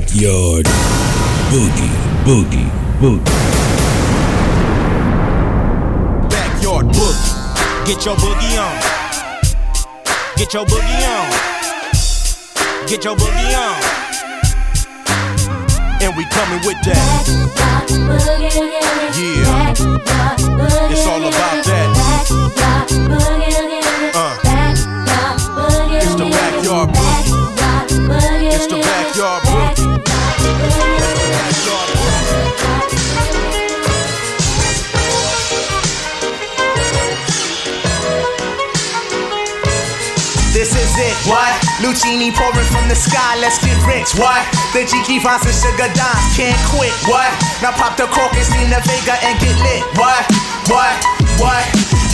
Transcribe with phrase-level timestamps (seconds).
[0.00, 0.66] backyard
[1.48, 1.94] boogie,
[2.26, 2.68] boogie,
[3.00, 3.24] boogie.
[6.28, 7.86] Backyard boogie.
[7.86, 8.76] Get your boogie on.
[10.36, 11.30] Get your boogie on.
[12.86, 13.82] Get your boogie on.
[16.02, 17.26] And we coming with that.
[19.16, 19.72] Yeah.
[20.92, 21.88] It's all about that.
[24.14, 24.36] Uh.
[26.02, 27.46] It's the backyard boogie.
[28.52, 29.45] It's the backyard
[40.98, 41.52] it, what?
[41.80, 44.42] Lucini pouring from the sky, let's get rich, what?
[44.72, 47.28] The Jiki finds and sugar dimes, can't quit, what?
[47.62, 50.24] Now pop the cork and steam the Vega and get lit, what?
[50.68, 50.94] What?
[51.38, 51.64] What?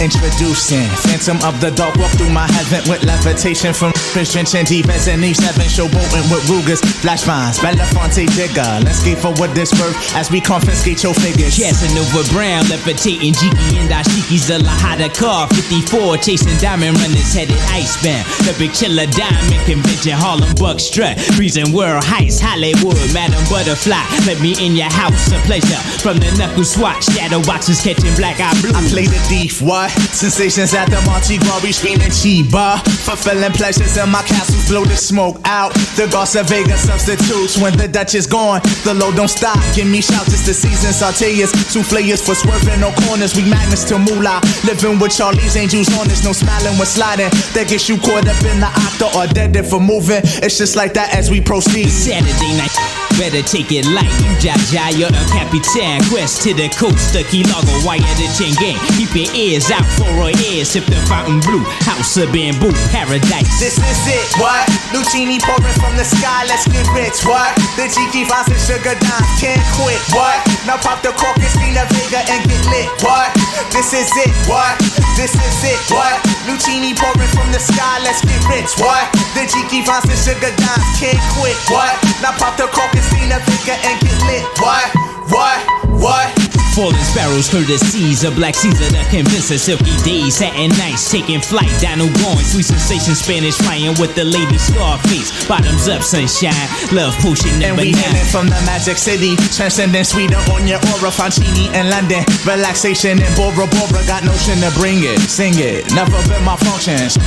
[0.01, 5.09] Introducing Phantom of the Dark, walk through my heaven with levitation from drenching deep as
[5.09, 8.85] an E7, showboating with Rugers, flash vines, Belafonte digger.
[8.85, 11.57] Let's skate for what this worth as we confiscate your figures.
[11.57, 15.49] Casanova Brown, levitating Jiki and Ashiki's a Lahada car.
[15.49, 18.29] 54, chasing diamond runners headed icebound.
[18.45, 21.16] The big chiller diamond convention, Harlem Buck strut.
[21.37, 24.05] Breezing world heights, Hollywood, Madam Butterfly.
[24.29, 25.80] Let me in your house, a pleasure.
[26.05, 28.77] From the knuckle swatch, shadow boxes catching black eye blue.
[28.77, 29.90] I play the thief, what?
[30.13, 32.77] Sensations at the Monte Gras, we screaming Chiba.
[33.09, 35.73] Fulfilling pleasures my castles, blow the smoke out.
[35.97, 38.61] The Garza Vega substitutes when the Dutch is gone.
[38.85, 40.93] The load don't stop, give me shouts, it's the season.
[40.93, 43.37] Sauteas, souffleurs for swerving no corners.
[43.37, 44.41] We magnets to moolah.
[44.65, 47.30] Living with Charlie's angels on us, no smiling when sliding.
[47.55, 50.23] That gets you caught up in the octa or dead if for moving.
[50.43, 51.89] It's just like that as we proceed.
[51.89, 53.02] Saturday night.
[53.21, 56.02] Better take it light, you Jaja, you're a capitan.
[56.09, 58.80] Quest to the coast, the Key Largo, wire the chain gang.
[58.96, 61.63] Keep your ears out for a ear, sip the fountain blue.
[61.87, 63.52] House of bamboo, paradise.
[63.60, 64.65] This is it, what?
[64.91, 67.53] Lucini pouring from the sky, let's get rich, what?
[67.77, 70.41] The Jiki finds and sugar dimes, can't quit, what?
[70.66, 73.31] Now pop the cork and the Vega and get lit, what?
[73.71, 74.75] This is it, what?
[75.15, 76.17] This is it, what?
[76.49, 79.05] Lucini pouring from the sky, let's get rich, what?
[79.37, 81.93] The Jiki finds and sugar dimes, can't quit, what?
[82.25, 84.87] Now pop the cork and steam the Vega and get lit, what?
[85.31, 85.59] What?
[86.03, 86.29] What?
[86.75, 91.69] Falling sparrows, courtesies of Black Caesar that convince us silky days, satin nights, taking flight,
[91.85, 96.57] down going, sweet sensation, Spanish flying with the lady Scarface, bottoms up, sunshine,
[96.89, 98.25] love potion number And we nine.
[98.33, 103.69] from the magic city, transcending Sweden on your aura, Fancini in London, relaxation in Bora
[103.69, 107.21] Bora, got notion to bring it, sing it, never been my functions.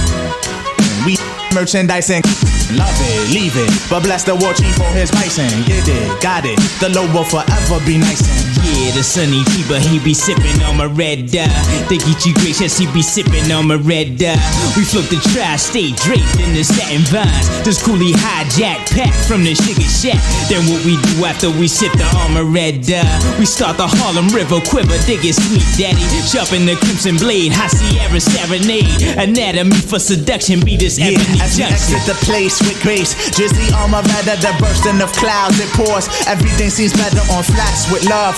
[1.06, 1.22] We
[1.55, 2.21] merchandising,
[2.75, 6.43] love it, leave it, but bless the war chief for his bison, get it, got
[6.45, 10.61] it, the low will forever be nice and Yeah, the sunny Tiba, he be sipping
[10.63, 11.47] on my red dye.
[11.89, 14.38] They get you gracious, he be sipping on my red dye.
[14.77, 17.47] We float the tri-state draped in the satin vines.
[17.63, 20.19] This coolie hijack pack from the sugar shack.
[20.49, 23.03] Then what we do after we sip the armor red dye?
[23.39, 26.01] We start the Harlem River quiver, dig it sweet daddy.
[26.25, 28.89] Sharpen the crimson blade, high Sierra serenade.
[29.19, 31.95] Anatomy for seduction, be this Yeah, ebony as we junction.
[31.97, 36.07] exit the place with grace, drizzly armor rather the bursting of clouds it pours.
[36.27, 38.37] Everything seems better on flats with love.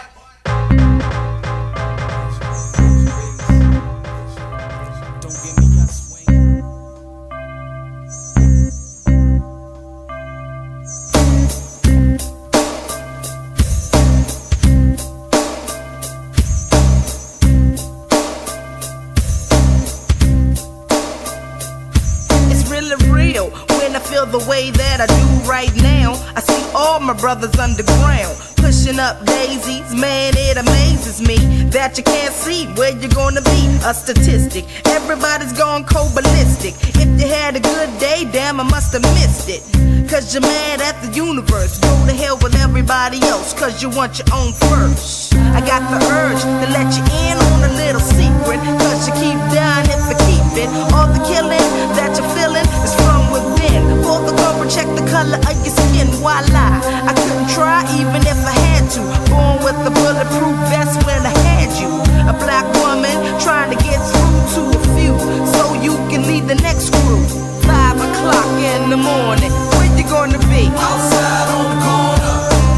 [27.31, 29.87] Brothers underground pushing up daisies.
[29.95, 31.37] Man, it amazes me
[31.71, 33.61] that you can't see where you're gonna be.
[33.87, 36.75] A statistic, everybody's gone cold ballistic.
[36.99, 39.63] If you had a good day, damn, I must have missed it.
[40.11, 41.79] Cause you're mad at the universe.
[41.79, 45.33] Go to hell with everybody else, cause you want your own first.
[45.55, 48.59] I got the urge to let you in on a little secret.
[48.83, 50.69] Cause you keep dying if you keep it.
[50.91, 53.20] All the killing that you're feeling is from
[53.69, 54.01] in.
[54.03, 56.07] For the cover, check the color of your skin.
[56.17, 56.81] Voila!
[57.09, 59.01] I couldn't try even if I had to.
[59.29, 61.91] Born with a bulletproof vest when I had you.
[62.29, 65.15] A black woman trying to get through to a few
[65.55, 67.23] so you can lead the next crew.
[67.65, 69.51] Five o'clock in the morning.
[69.77, 70.69] Where you gonna be?
[70.75, 72.35] Outside on the corner.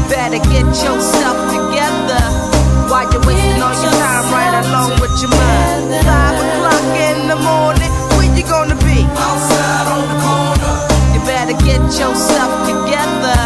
[0.08, 2.22] Better get yourself together.
[2.90, 5.82] Why you wasting all your time right along with your mind?
[6.04, 7.83] Five o'clock in the morning.
[12.14, 13.38] yourself together.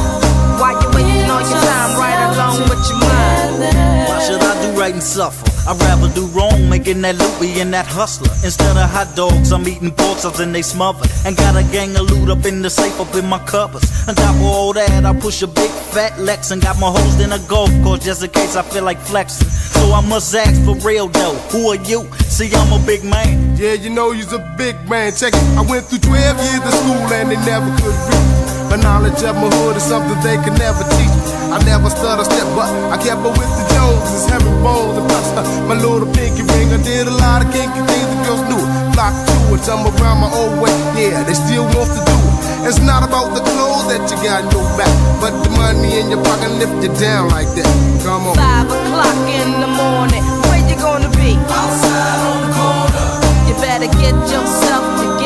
[0.61, 3.65] Why you wasting all your time right along with your mind?
[4.09, 5.49] Why should I do right and suffer?
[5.69, 8.32] I'd rather do wrong, making that loopy and that hustler.
[8.44, 11.11] Instead of hot dogs, I'm eating pork chops and they smothered.
[11.25, 13.85] And got a gang of loot up in the safe up in my covers.
[14.09, 17.21] On top of all that, I push a big fat Lex and got my hoes
[17.21, 19.49] in a golf course just in case I feel like flexing.
[19.49, 22.09] So I must ask for real though, who are you?
[22.29, 23.56] See, I'm a big man.
[23.56, 25.12] Yeah, you know you's a big man.
[25.14, 25.44] Check it.
[25.56, 28.38] I went through 12 years of school and they never could reach
[28.69, 31.17] the knowledge of my hood is something they could never teach.
[31.49, 35.09] I never stutter a step, but I kept up with the Joneses, having bones and
[35.09, 35.26] plus
[35.65, 36.69] my little pinky ring.
[36.69, 38.61] I did a lot of kinky things the girls knew.
[38.93, 40.69] Flock to it, I'm around my old way.
[41.00, 42.69] Yeah, they still want to do it.
[42.69, 44.93] It's not about the clothes that you got in your back,
[45.25, 47.64] but the money in your pocket lift you down like that.
[48.05, 48.37] Come on.
[48.37, 51.41] Five o'clock in the morning, where you gonna be?
[51.49, 53.05] Outside on the corner.
[53.49, 55.18] You better get yourself together.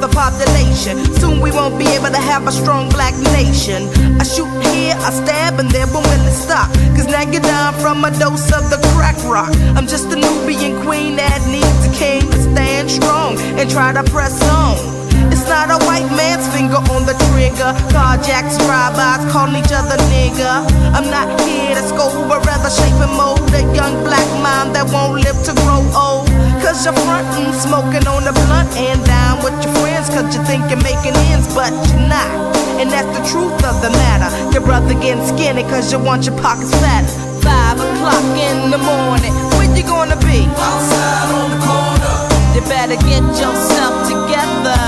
[0.00, 0.96] The population.
[1.20, 3.84] Soon we won't be able to have a strong black nation.
[4.18, 6.72] I shoot here, I stab, and there but when to stop.
[6.96, 9.52] Cause now you're down from a dose of the crack rock.
[9.76, 14.02] I'm just a Nubian queen that needs a king to stand strong and try to
[14.10, 15.00] press on.
[15.28, 17.76] It's not a white man's finger on the trigger.
[17.92, 20.64] Carjacks, drive-bys, calling each other nigga.
[20.96, 24.88] I'm not here to scold, but rather shape and mold a young black mind that
[24.88, 26.29] won't live to grow old.
[26.70, 30.06] Cause you're frontin', smoking on the blunt and down with your friends.
[30.06, 32.30] Cause you think you're making ends, but you're not.
[32.78, 34.30] And that's the truth of the matter.
[34.54, 37.10] Your brother getting skinny cause you want your pockets fatter.
[37.42, 40.46] Five o'clock in the morning, where you gonna be?
[40.46, 42.14] Outside on the corner.
[42.54, 44.78] You better get yourself together.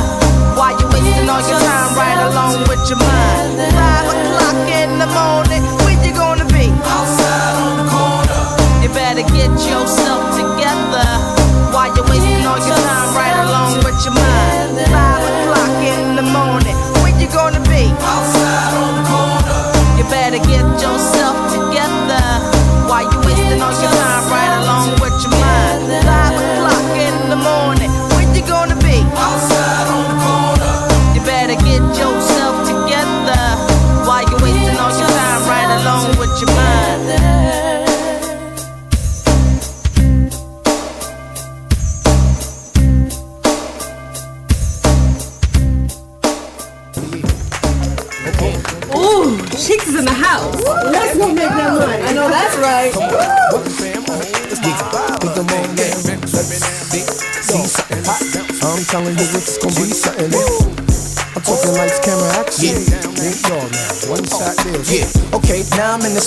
[0.55, 3.59] Why you wasting all your time right along with your mind?
[3.75, 5.67] Five o'clock in the morning,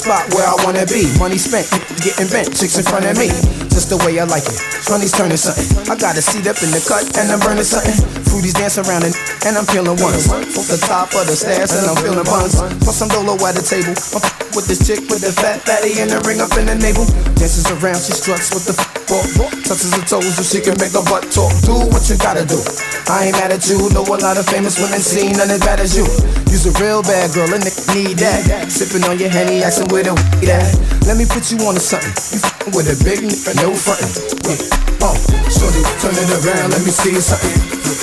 [0.05, 1.09] spot where I wanna be.
[1.17, 1.65] Money spent,
[2.05, 3.33] getting bent, chicks in front of me.
[3.73, 4.61] Just the way I like it.
[4.85, 5.65] Money's turning something.
[5.89, 7.97] I got a seat up in the cut and I'm burning something.
[8.29, 10.25] Fruities dance around and, and I'm feeling ones.
[10.27, 12.57] Off the top of the stairs and I'm feeling buns.
[12.81, 13.93] Plus some dolo at the table.
[14.17, 16.75] I'm f- with this chick with the fat fatty and the ring up in the
[16.75, 17.05] navel.
[17.37, 19.05] Dances around, she struts with the f-.
[19.69, 21.53] Touches her toes so she can make her butt talk.
[21.61, 22.57] Do what you gotta do.
[23.05, 23.77] I ain't mad at you.
[23.93, 26.09] Know a lot of famous women seen none as bad as you.
[26.49, 28.71] You's a real bad girl, and nigga need that.
[28.71, 30.65] Sipping on your henny, asking where the weed at.
[31.05, 32.09] Let me put you on to something.
[32.33, 34.09] You with a big nigga, no frontin'.
[34.49, 34.57] Yeah.
[35.05, 35.13] Oh,
[35.53, 37.53] shorty, turn it around, let me see something.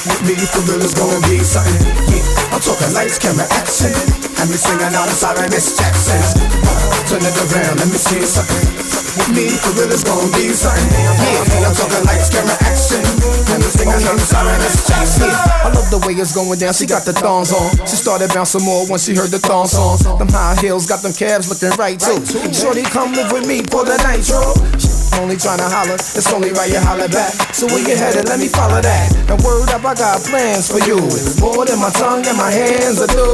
[0.07, 1.83] With me, for real, it's gonna be something.
[2.07, 3.91] Yeah, I'm talking lights, camera, action.
[4.39, 6.23] And me singing out sorry, Miss Jackson.
[6.63, 6.79] Uh,
[7.11, 8.71] turn it around, let me see something.
[9.19, 10.87] With me, for real, it's gonna be something.
[10.95, 13.42] Yeah, I'm talking lights, camera, action.
[13.73, 15.31] And me singing out sorry, Miss Jackson.
[15.31, 16.75] I love the way it's going down.
[16.75, 17.87] She got the thongs on.
[17.87, 20.05] She started bouncing more once she heard the thong songs.
[20.05, 22.21] Them high heels got them calves looking right too.
[22.53, 24.92] Shorty, come live with me for the night, nitro.
[25.21, 27.33] Only tryna holler, it's only right you holler back.
[27.53, 28.29] So where you headed?
[28.29, 29.07] Let me follow that.
[29.29, 30.99] And word up, I got plans for you.
[31.13, 33.29] It's more than my tongue and my hands will do.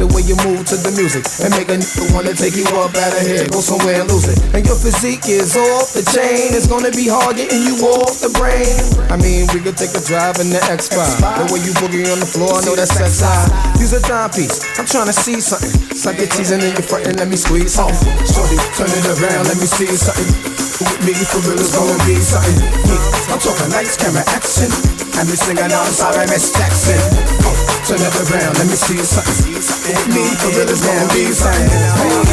[0.00, 2.94] The way you move to the music and make a nigga wanna take you up
[2.94, 4.38] out of here, go somewhere and lose it.
[4.54, 6.54] And your physique is off the chain.
[6.54, 8.70] It's gonna be hard getting you off the brain.
[9.10, 10.94] I mean, we could take a drive in the X5.
[11.18, 13.50] The way you boogie on the floor, I know that's that side.
[13.78, 14.62] Use a timepiece.
[14.78, 15.74] I'm trying to see something.
[15.94, 17.98] Suck your teasing in your front and let me squeeze something.
[18.26, 20.67] Shorty, turn it around, let me see something.
[20.78, 22.54] With me, for real, it's gonna be something.
[22.86, 24.70] Yeah, I'm talking lights, camera, action.
[25.18, 27.02] And me singing on sorry, Miss Jackson.
[27.42, 27.50] Oh,
[27.82, 29.58] turn it around, let me see something.
[29.58, 31.66] With me, for real, it's gonna be something.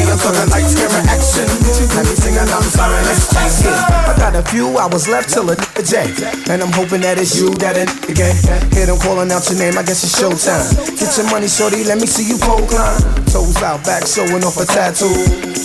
[0.06, 1.50] I'm talking lights, camera, action.
[1.98, 3.74] And me singing on sorry, Miss Jackson.
[3.74, 6.14] I got a few hours left till a J.
[6.46, 8.38] And I'm hoping that it's you that in the game.
[8.78, 10.70] Hear them calling out your name, I guess it's showtime.
[11.02, 13.02] Get your money, shorty, let me see you pole climb.
[13.26, 15.10] Toes out, back showing off a tattoo.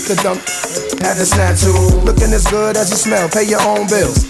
[0.09, 0.41] The dump
[1.01, 1.65] had a snatch
[2.05, 4.21] Looking as good as you smell, pay your own bills.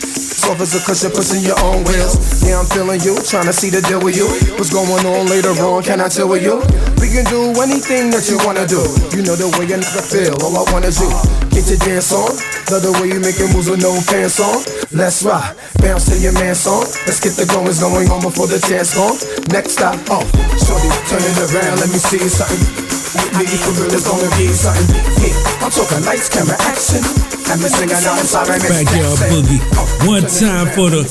[0.40, 2.42] Soft as a cushion, pushing your own wheels.
[2.46, 4.26] Yeah, I'm feeling you, trying to see the deal with you.
[4.56, 5.82] What's going on later on?
[5.82, 6.62] Can I chill with you?
[7.02, 8.80] We can do anything that you wanna do.
[9.14, 10.34] You know the way a nigga feel.
[10.42, 12.30] All I wanna do, get your dance on.
[12.70, 14.62] Love the way you making moves with no pants on.
[14.94, 16.86] Let's rock, bounce to your man song.
[17.06, 19.18] Let's get the goings going on before the chance gone.
[19.50, 20.22] Next stop, oh,
[20.58, 22.90] shorty, turn it around, let me see something.
[23.10, 24.86] With me, for real, it's gonna be something.
[25.18, 27.02] Yeah, I'm talking lights, camera, action.
[27.50, 29.18] And me singing on sorry, Miss Backyard.
[29.26, 29.58] Boogie.
[29.74, 31.02] Oh, One time for the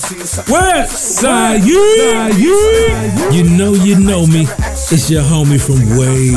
[0.48, 1.66] West Side.
[1.66, 3.32] Yeah, yeah.
[3.32, 4.48] You know, you know me.
[4.92, 6.32] It's your homie from way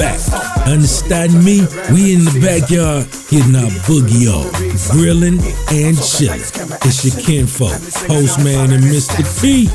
[0.00, 0.18] back.
[0.32, 0.72] Oh.
[0.72, 1.60] Understand me?
[1.92, 3.04] We in the backyard
[3.42, 4.50] getting our boogie on,
[4.90, 5.38] grilling
[5.70, 6.40] and chilling.
[6.84, 7.72] It's your kinfolk,
[8.06, 9.22] Postman and Mr.
[9.40, 9.68] P.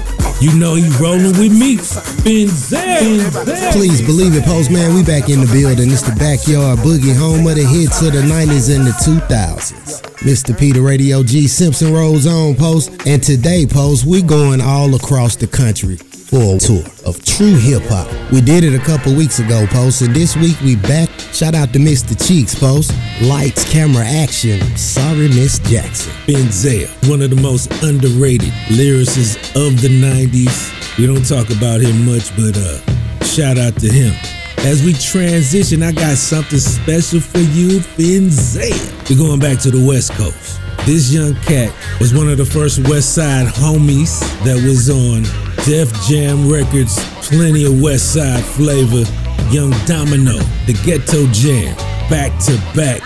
[0.44, 1.78] You know he rolling with me.
[1.78, 3.72] Benzel.
[3.74, 4.94] Please believe it, Postman.
[4.96, 5.92] We back in the building.
[5.92, 10.07] It's the backyard boogie, home of the hits of the 90s and the 2000s.
[10.22, 10.58] Mr.
[10.58, 15.46] Peter Radio G Simpson rolls on post, and today, post, we going all across the
[15.46, 18.12] country for a tour of true hip hop.
[18.32, 21.10] We did it a couple weeks ago, post, and this week we back.
[21.32, 22.18] Shout out to Mr.
[22.28, 22.92] Cheeks, post.
[23.22, 24.60] Lights, camera, action.
[24.76, 26.12] Sorry, Miss Jackson.
[26.26, 30.98] Benzel, one of the most underrated lyricists of the 90s.
[30.98, 34.14] We don't talk about him much, but uh, shout out to him.
[34.60, 38.74] As we transition, I got something special for you, Finzay.
[39.10, 40.60] We're going back to the West Coast.
[40.86, 45.24] This young cat was one of the first West Side homies that was on
[45.66, 46.98] Def Jam Records,
[47.28, 49.04] plenty of West Side flavor.
[49.52, 51.74] Young Domino, the Ghetto Jam,
[52.10, 53.02] back to back,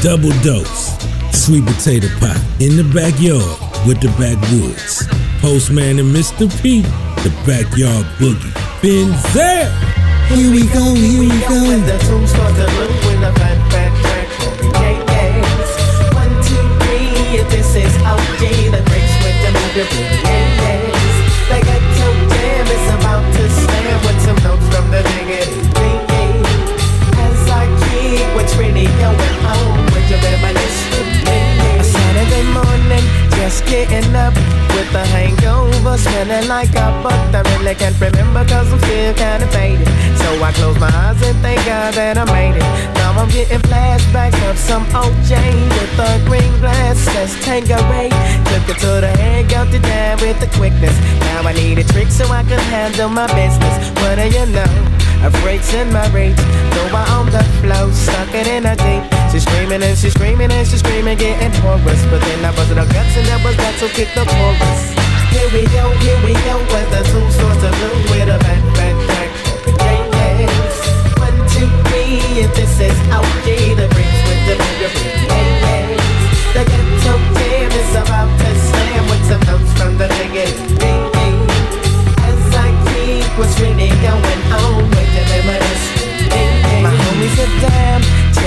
[0.00, 0.96] double dose,
[1.36, 5.06] sweet potato pie in the backyard with the backwoods.
[5.40, 6.48] Postman and Mr.
[6.62, 8.52] P, the backyard boogie.
[8.80, 10.01] Benzel.
[10.28, 11.58] Here we go, here we go.
[11.86, 14.28] The tune starts to look when the fat, fat track
[14.74, 16.14] yeah, yes.
[16.14, 18.40] One, two, three, this is OG,
[18.72, 20.41] the breaks with the move
[33.52, 34.34] just getting up
[34.72, 39.46] with a hangover, smelling like a but I really can't remember cause I'm still kinda
[39.48, 39.88] faded.
[40.20, 42.66] So I close my eyes and thank God that I made it.
[42.96, 45.32] Now I'm getting flashbacks of some OJ
[45.76, 46.98] with a green glass.
[47.14, 47.66] Let's take.
[48.52, 50.96] Took it to the head, got it down with the quickness.
[51.20, 53.76] Now I need a trick so I can handle my business.
[54.00, 55.11] What do you know?
[55.22, 56.34] A breaks in my rate.
[56.34, 59.06] Throw her on the floor, stuck it in a deep.
[59.30, 62.02] She's screaming and she's screaming and she's screaming, getting hoarse.
[62.10, 64.82] But then I busted her guts and that was that, so kick the chorus.
[65.30, 68.62] Here we go, here we go, with the two stars to blue with a back,
[68.74, 69.30] back, back.
[69.78, 70.74] Yeah, yes.
[71.22, 73.46] One, two, three, if this is OG,
[73.78, 74.90] the bricks with the bigger.
[76.50, 80.82] The ghetto jam is about to slam with some notes from the biggest.
[82.26, 85.01] As I keep what's really going on
[86.82, 87.36] My homies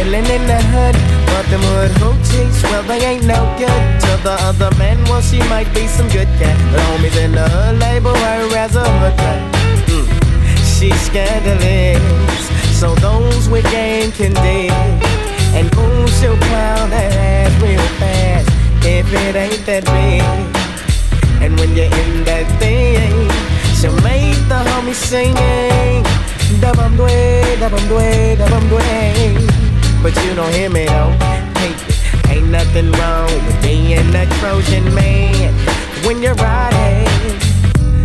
[0.05, 0.95] chillin' in the hood.
[1.27, 3.83] But them hood hoochies, well, they ain't no good.
[4.03, 6.57] To the other man, well, she might be some good cat.
[6.71, 9.39] But homies in the hood label her as a rat.
[9.87, 10.07] Mm.
[10.73, 12.43] She's scandalous,
[12.79, 14.71] so those with game can dig.
[15.57, 18.49] And ooh, she'll plow that ass real fast
[18.83, 20.21] if it ain't that big.
[21.41, 23.13] And when you're in that thing,
[23.77, 26.03] she'll make the homies singing.
[26.61, 28.83] Dabam dwe, dabam dwe, dabam dwe.
[30.03, 31.11] But you don't hear me though.
[31.57, 31.73] Hey,
[32.29, 35.53] ain't nothing wrong with being a Trojan man
[36.05, 37.09] when you're riding.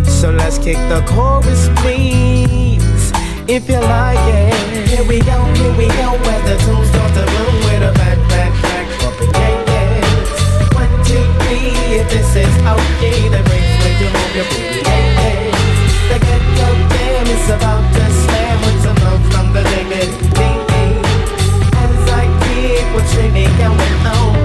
[0.07, 3.13] So let's kick the chorus, please,
[3.47, 4.89] if you like it.
[4.89, 8.19] Here we go, here we go, where the tunes start to bloom with a back,
[8.29, 10.75] back, back, bumping, yeah, yes.
[10.75, 15.21] One, two, three, if this is OG, the breaks with your move your booty, yeah,
[15.21, 15.50] yes.
[16.11, 16.69] The ghetto
[17.29, 18.59] is about to slam
[19.31, 20.51] from the dignity.
[21.87, 22.27] As I
[23.79, 24.40] with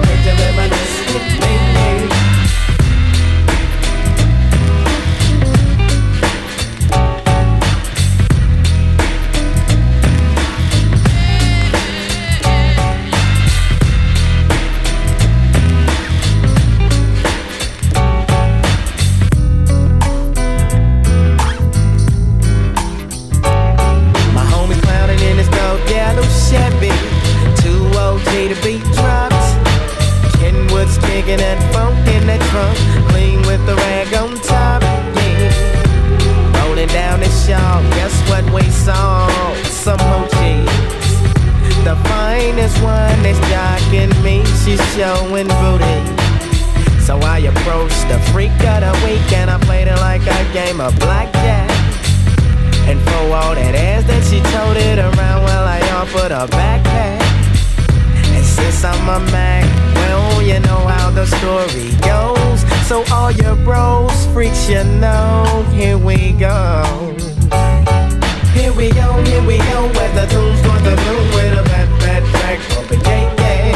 [59.24, 62.60] well, you know how the story goes.
[62.86, 66.84] So all your bros, freaks, you know, here we go.
[68.52, 71.88] Here we go, here we go, where the tune's going to do with a bad,
[72.00, 73.74] bad track, bumping gang gang.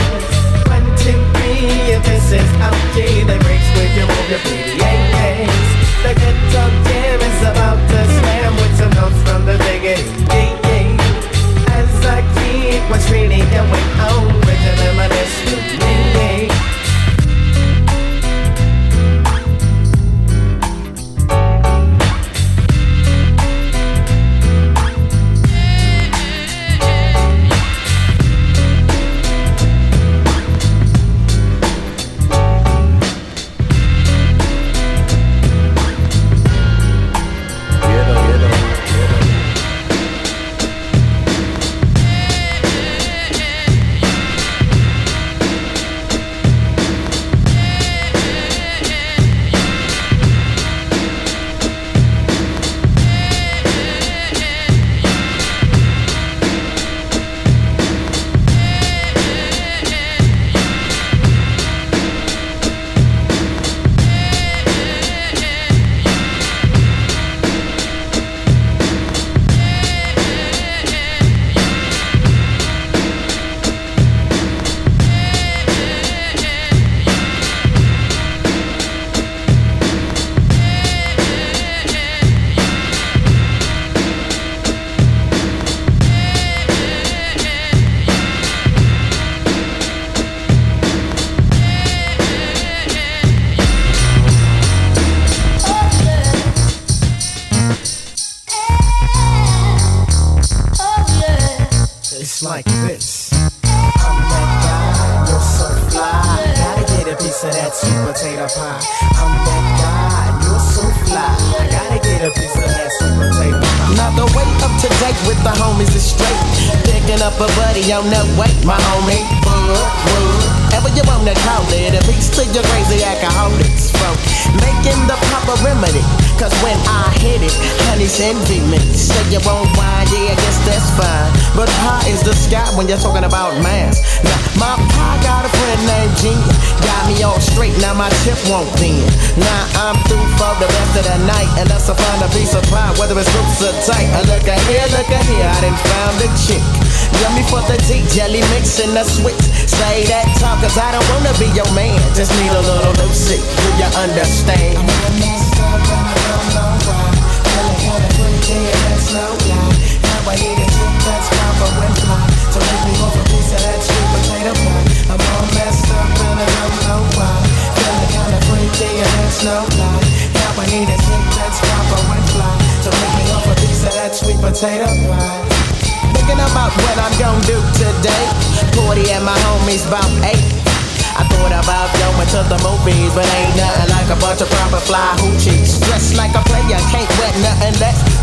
[0.68, 5.80] One, two, three, if this is OG, the breaks with your your pretty yangs.
[6.02, 6.14] The
[6.52, 6.89] jam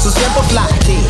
[0.07, 0.67] Simple fly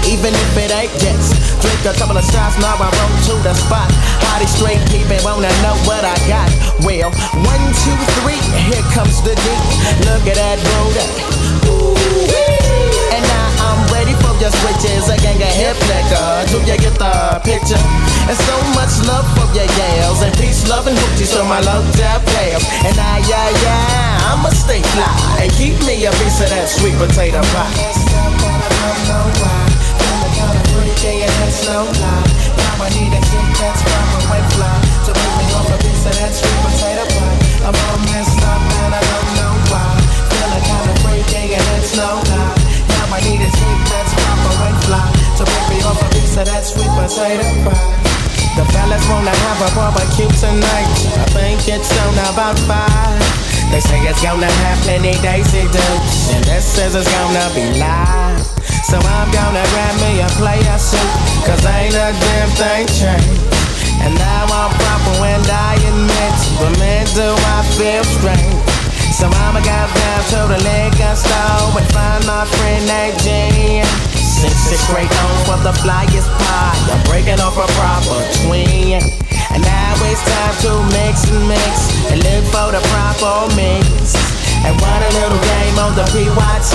[0.07, 1.35] even if it ain't jets.
[1.61, 3.91] Drink a couple of shots, now I roll to the spot.
[4.25, 6.49] Hottie straight, keepin', wanna know what I got.
[6.81, 7.11] Well,
[7.45, 9.45] one, two, three, here comes the D.
[10.09, 11.05] Look at that booty.
[13.13, 15.09] And now I'm ready for your switches.
[15.09, 16.49] A gang of hip liquor.
[16.49, 18.16] Do you get the picture?
[18.27, 20.21] And so much love for your yells.
[20.21, 22.67] And peace, love, and hoochies for my love tap pals.
[22.83, 25.07] And I, yeah, yeah, I'ma stay fly.
[25.39, 28.17] And keep me a piece of that sweet potato pie.
[32.87, 36.05] I that need a chick that's proper and fly To bring me off a piece
[36.07, 39.91] of that sweet potato pie I'm all messed up and I don't know why
[40.31, 42.55] Feeling kinda freaky and it's no lie
[42.87, 45.03] Now I need a chick that's proper and fly
[45.35, 48.16] To bring me off a piece of that sweet potato pie
[48.57, 50.89] The fellas wanna have a barbecue tonight
[51.21, 53.21] I think it's on about five
[53.69, 58.57] They say it's gonna have plenty daisy dukes And this says it's gonna be live
[58.87, 61.11] so I'm gonna grab me a player suit
[61.43, 63.43] Cause ain't a damn thing changed
[63.99, 68.63] And now I'm proper and I admit But man do I feel strange.
[69.11, 72.87] So I'ma go down to the liquor store and find my friend
[73.19, 73.83] G.
[74.37, 76.77] Six it straight on for the flyest pie.
[76.93, 79.01] I'm breaking off a proper twin.
[79.49, 84.13] And now it's time to mix and mix and look for the proper mix.
[84.61, 86.73] And run a little game on the PYT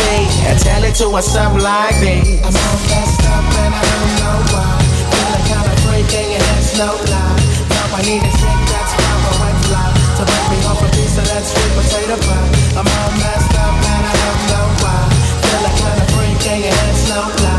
[0.51, 2.27] and tell it to us something like this.
[2.43, 4.83] I'm all messed up and I don't know why.
[5.15, 7.39] Feeling kinda freaking and that's no lie.
[7.71, 9.87] Now I need a chick that's proper and fly
[10.19, 12.51] to break me off a piece of that sweet potato pie.
[12.75, 14.99] I'm all messed up and I don't know why.
[15.47, 17.52] Feeling kinda freaking and that's no lie.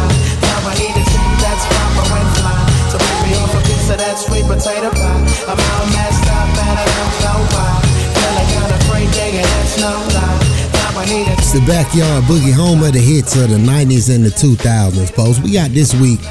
[4.24, 5.24] Sweet potato pie.
[5.52, 7.72] I'm all messed up and I don't know why.
[8.16, 10.40] Feeling kinda freaking and that's no lie.
[10.74, 14.30] Now I It's the backyard boogie home of the hits of the 90s and the
[14.30, 15.40] 2000s, folks.
[15.40, 16.22] We got this week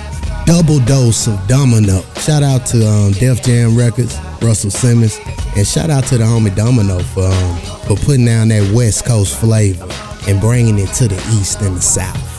[0.46, 2.02] double dose of Domino.
[2.20, 5.18] Shout out to um, Def Jam Records, Russell Simmons,
[5.56, 9.36] and shout out to the homie Domino for um, for putting down that West Coast
[9.38, 9.88] flavor
[10.28, 12.30] and bringing it to the East and the South.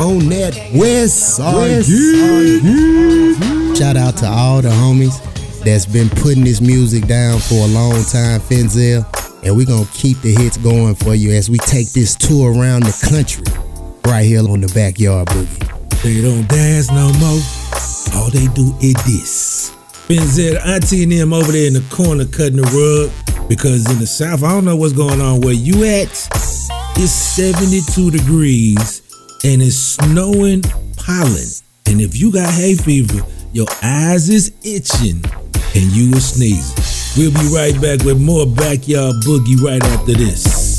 [0.00, 1.84] On that West Side.
[3.76, 5.18] Shout out to all the homies
[5.64, 9.04] that's been putting this music down for a long time, Finzel.
[9.44, 12.82] And we're gonna keep the hits going for you as we take this tour around
[12.82, 13.44] the country
[14.04, 16.02] right here on the backyard boogie.
[16.02, 17.40] They don't dance no more.
[18.14, 19.70] All they do is this.
[20.08, 24.06] Benzel, Auntie and them over there in the corner cutting the rug because in the
[24.06, 26.08] South, I don't know what's going on where you at.
[26.96, 29.02] It's 72 degrees
[29.44, 30.62] and it's snowing
[30.96, 31.48] pollen.
[31.86, 35.22] And if you got hay fever, your eyes is itching
[35.74, 36.76] and you are sneezing.
[37.16, 40.69] We'll be right back with more backyard boogie right after this.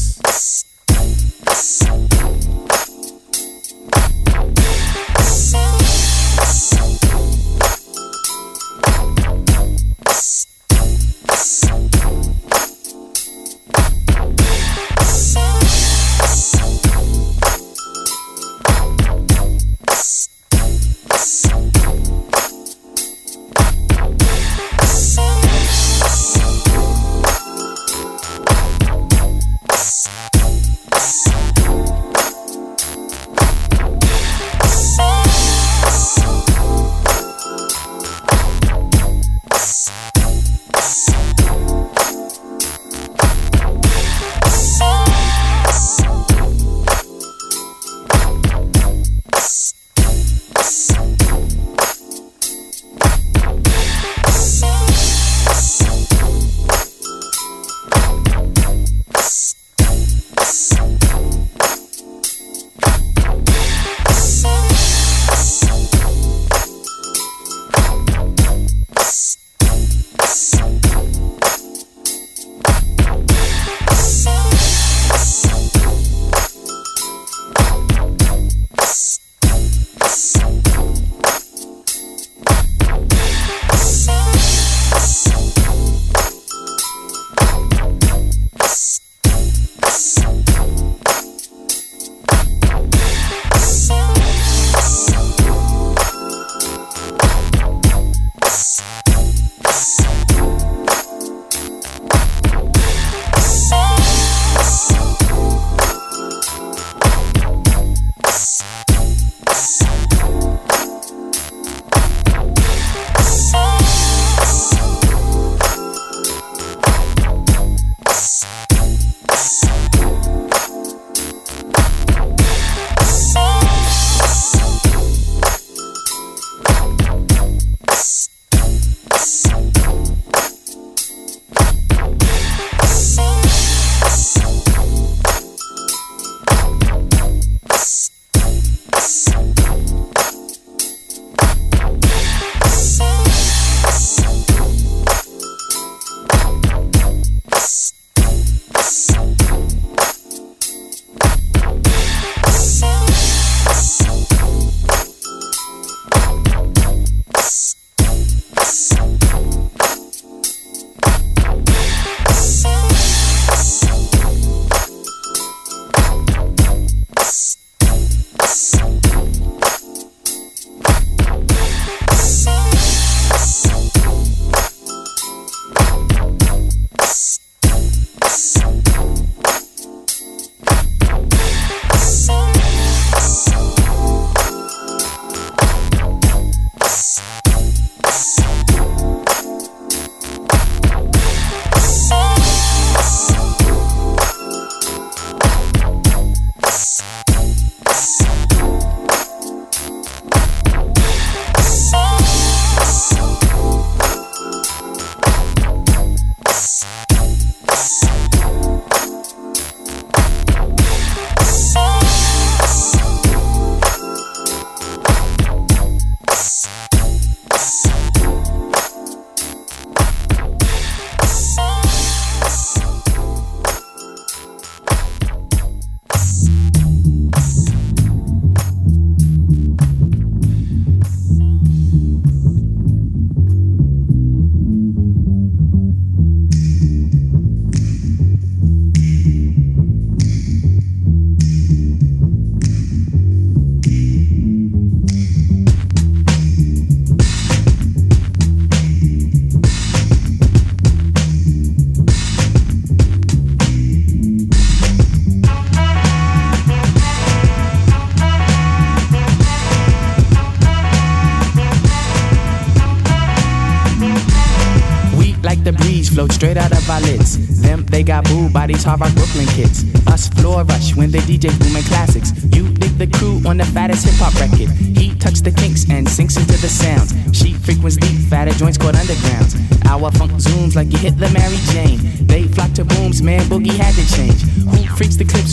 [273.52, 274.72] On the fattest hip hop record.
[274.96, 277.12] He tucks the kinks and sinks into the sounds.
[277.38, 279.60] She frequents deep, fatter joints called undergrounds.
[279.86, 281.28] Our funk zooms like you hit the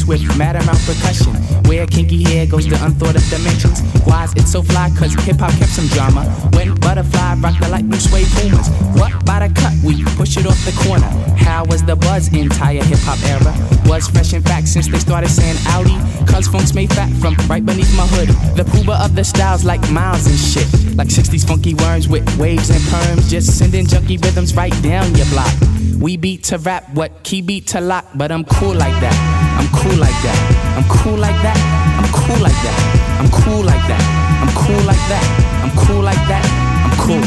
[0.09, 1.35] with mad amount percussion?
[1.69, 3.83] Where kinky hair goes to unthought of dimensions.
[4.05, 4.91] Why is it so fly?
[4.99, 6.25] Cause hip hop kept some drama.
[6.57, 8.69] When butterfly rock the lightning sway boomers.
[8.97, 9.75] What by the cut?
[9.85, 11.07] We push it off the corner.
[11.37, 13.53] How was the buzz entire hip hop era?
[13.87, 15.97] Was fresh in fact since they started saying Audi.
[16.27, 18.29] Cause funk's made fat from right beneath my hood.
[18.57, 20.97] The pooba of the styles like miles and shit.
[20.97, 23.29] Like 60s funky worms with waves and perms.
[23.29, 25.53] Just sending junky rhythms right down your block.
[26.01, 29.48] We beat to rap, what key beat to lock, but I'm cool like that.
[29.59, 30.39] I'm cool like that.
[30.79, 31.59] I'm cool like that.
[31.99, 32.79] I'm cool like that.
[33.19, 34.03] I'm cool like that.
[34.39, 35.25] I'm cool like that.
[35.67, 36.47] I'm cool like that.
[36.87, 37.25] I'm cool.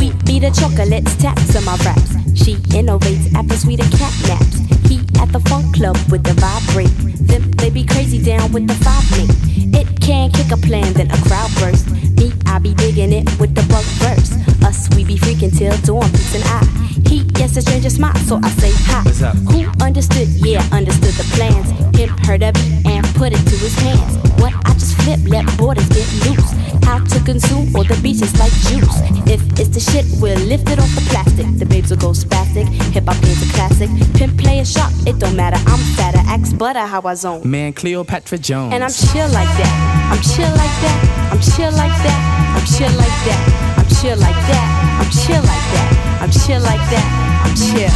[0.00, 2.16] We be the chocolates, taps on my raps.
[2.34, 4.56] She innovates after sweeter cat naps.
[4.88, 6.94] He at the funk club with the vibrate.
[7.28, 9.30] Them they be crazy down with the five link.
[9.74, 11.90] It can kick a plan, then a crowd burst.
[12.16, 14.32] Me, I be digging it with the bug verse.
[14.64, 16.97] Us, we be freaking till dawn, peace and I.
[17.08, 19.02] He gets a stranger smile, so I say hi.
[19.02, 19.34] What's up?
[19.50, 20.28] Who understood?
[20.28, 21.70] Yeah, understood the plans.
[21.96, 24.16] Him heard of it and put it to his hands.
[24.40, 26.52] What I just flip, let borders get loose.
[26.84, 29.00] How to consume all the beaches like juice.
[29.26, 31.46] If it's the shit, we'll lift it off the plastic.
[31.58, 32.68] The babes will go spastic.
[32.92, 33.88] Hip hop is a classic.
[34.14, 35.56] Pimp play a shot, it don't matter.
[35.66, 37.48] I'm fatter, axe butter how I zone.
[37.48, 38.74] Man, Cleopatra Jones.
[38.74, 39.72] And I'm chill like that.
[40.12, 41.30] I'm chill like that.
[41.32, 42.20] I'm chill like that.
[42.56, 43.78] I'm chill like that.
[43.78, 44.87] I'm chill like that.
[44.98, 46.18] I'm chill like that.
[46.20, 47.06] I'm chill like that.
[47.44, 47.92] I'm chill.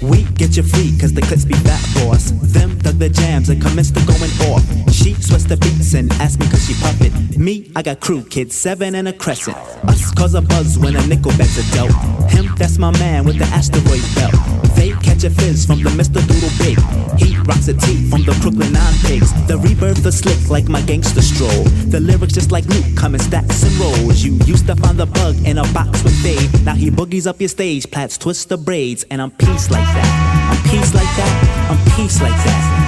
[0.00, 2.30] We get you free, cause the clips be fat boss.
[2.30, 4.62] Them the jams and commenced to going off.
[4.92, 7.38] She sweats the beats and asked me cause she puff it.
[7.38, 9.56] Me, I got crew, kids, seven and a crescent.
[9.86, 11.92] Us cause a buzz when a nickel bags are dealt.
[12.30, 14.34] Him, that's my man with the asteroid belt.
[14.74, 16.20] They catch a fizz from the Mr.
[16.26, 17.18] Doodlebug.
[17.18, 19.32] He rocks a tee from the Crooklyn Nine Pigs.
[19.46, 21.64] The rebirth is slick like my gangster stroll.
[21.86, 24.22] The lyrics just like Luke come in stacks and rolls.
[24.22, 26.64] You used to find the bug in a box with Dave.
[26.64, 30.28] Now he boogies up your stage, plats twist the braids, and I'm peace like that.
[30.50, 31.68] I'm peace like that.
[31.70, 32.87] I'm peace like that.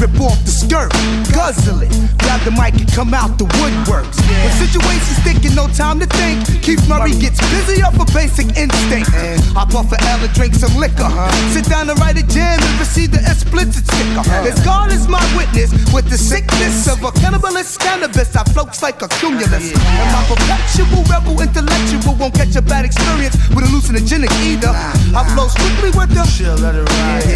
[0.00, 0.94] Rip off the skirt,
[1.34, 1.90] guzzle it.
[2.22, 4.22] Grab the mic and come out the woodworks.
[4.22, 9.10] When situations thinking no time to think, Keith Murray gets busy off a basic instinct.
[9.58, 11.10] I puff a L and drink some liquor.
[11.10, 11.26] Uh-huh.
[11.50, 14.22] Sit down and write a jam and receive the explicit sticker.
[14.46, 19.02] As God is my witness, with the sickness of a cannibalist cannabis, I floats like
[19.02, 19.74] a cumulus.
[19.74, 24.70] And my perpetual rebel intellectual won't catch a bad experience with a hallucinogenic either.
[24.70, 27.26] I flow strictly with the Chill, let it ride.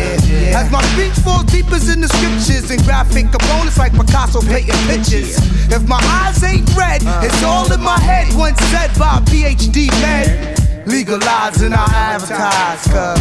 [0.54, 4.74] As my speech falls deep as in the scriptures and graphic components like Picasso painting
[4.86, 5.38] pictures.
[5.70, 8.32] If my eyes ain't red, it's all in my head.
[8.34, 10.54] Once said by a PhD man.
[10.86, 13.20] Legalize and I advertise, cuz.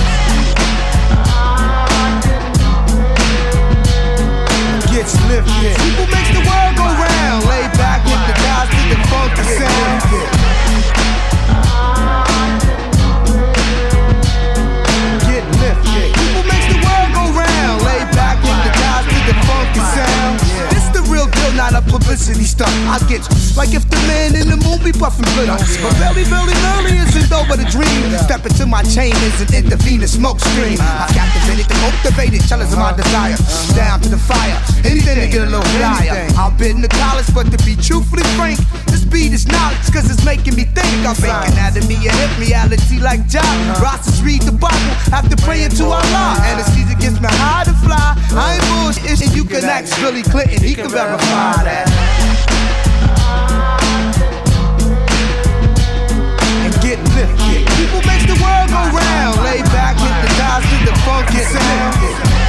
[4.92, 5.76] Gets lifted.
[5.80, 7.46] People makes the world go round.
[7.46, 10.43] Lay back with the guys to the funky sound.
[19.80, 20.43] Sound.
[21.44, 22.72] This the real deal, not a publicity stunt.
[22.88, 23.28] I get
[23.60, 25.60] like if the man in the movie puffin' glitter.
[25.84, 28.16] But Belly Belly Murray isn't over the dream.
[28.24, 30.80] Step into my chain isn't intervening smoke stream.
[30.80, 33.36] I captivated the motivated, jealous of my desire.
[33.76, 34.56] Down to the fire,
[34.88, 36.32] anything to get a little flyer.
[36.40, 40.24] I've been to college, but to be truthfully frank, this beat is knowledge, cause it's
[40.24, 41.04] making me think.
[41.04, 43.44] I'm making anatomy a hip reality like Job.
[43.84, 46.40] Rosses read the Bible after praying to Allah.
[46.48, 48.16] Anesthesia gets me high to fly.
[48.32, 51.88] I ain't bullshit, and you can ask Billy Clinton, he can verify that.
[56.64, 57.68] And get lifted.
[57.76, 59.44] People makes the world go round.
[59.44, 62.43] Lay back with the guys to the funky sound.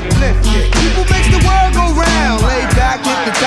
[0.00, 0.72] Get lifted.
[0.80, 2.42] People makes the world go round.
[2.42, 3.40] Lay back with the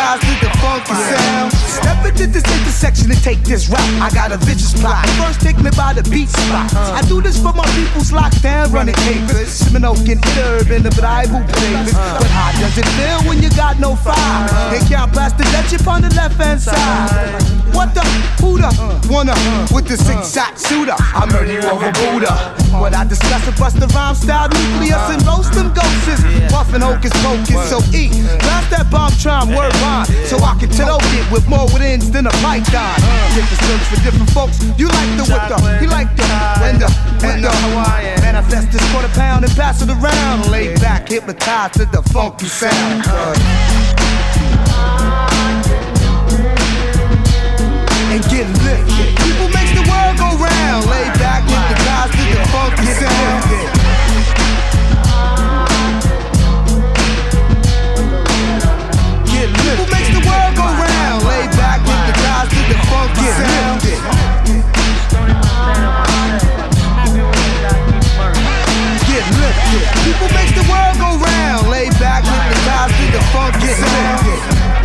[0.63, 1.52] funky sound.
[1.54, 3.94] Step into this intersection and take this route.
[4.02, 5.06] I got a vicious plot.
[5.20, 6.74] First, take me by the beat spot.
[6.76, 9.50] I do this for my people's locked down, running papers.
[9.68, 11.94] Smoking herb in the Bible papers.
[11.94, 14.48] But how does it feel when you got no fire?
[14.74, 17.42] And can't pass the up on the left hand side.
[17.74, 18.02] What the?
[18.42, 18.70] Who the?
[19.10, 19.34] Wanna?
[19.74, 20.96] With the six shot shooter.
[20.98, 22.34] I murder you over Buddha.
[22.80, 26.24] What I discuss and bust the rhyme style nucleus and roast them ghosts.
[26.49, 27.69] Puffin' hocus pocus.
[27.69, 28.12] So eat.
[28.43, 30.08] Blast that bomb trying word rhyme.
[30.27, 32.97] So I can tell it with more with ends than a python.
[33.36, 34.58] Different strokes for different folks.
[34.77, 36.23] You like the with the, you like the,
[36.79, 36.89] the,
[37.21, 37.53] when the.
[38.21, 40.49] Manifest this quarter pound and pass it around.
[40.51, 43.06] Lay back, hypnotized to the funky sound.
[48.13, 49.10] And get lifted.
[49.21, 50.86] People makes the world go round.
[50.89, 51.43] Lay back
[51.86, 53.83] guys to the funky sound.
[63.15, 63.95] The funky.
[69.08, 69.86] Get lifted.
[70.04, 71.69] People makes the world go round.
[71.69, 74.73] Lay back with the guys to the funky sound.
[74.80, 74.83] a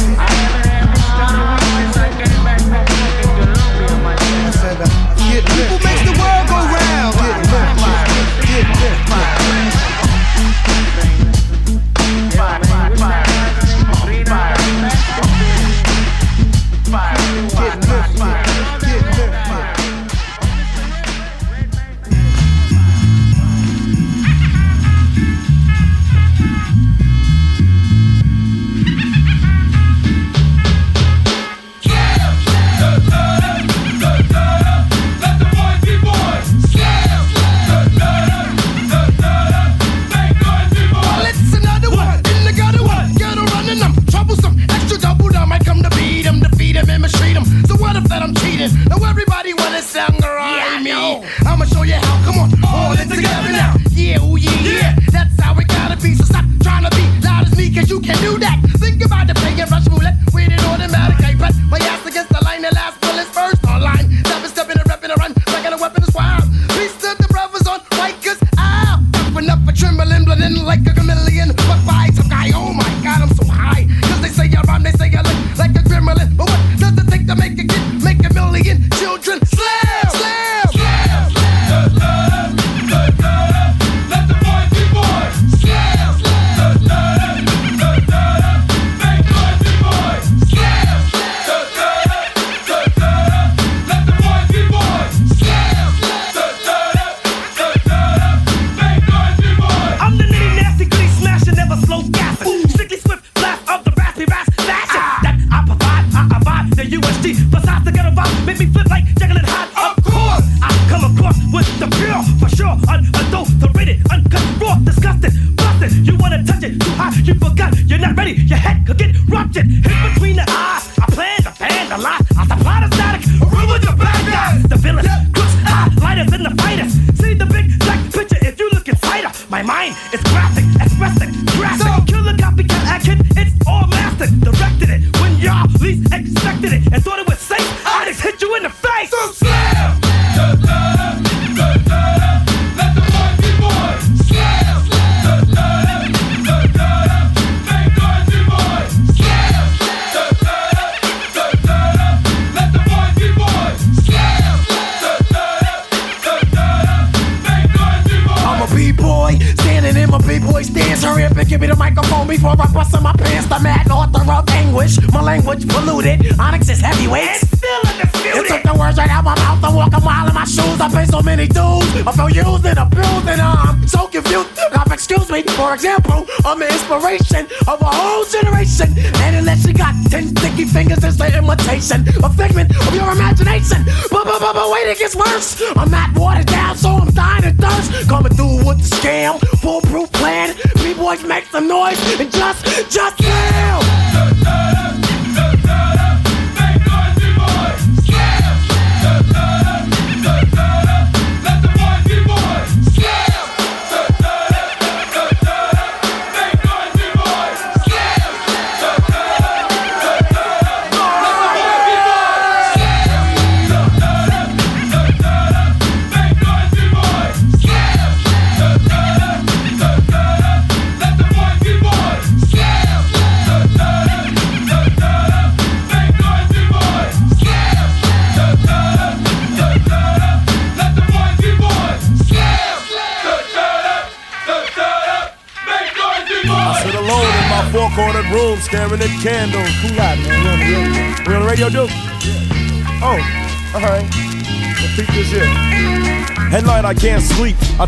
[57.79, 58.59] Cause you can do that.
[58.79, 61.18] Think about the playing rush roulette with an automatic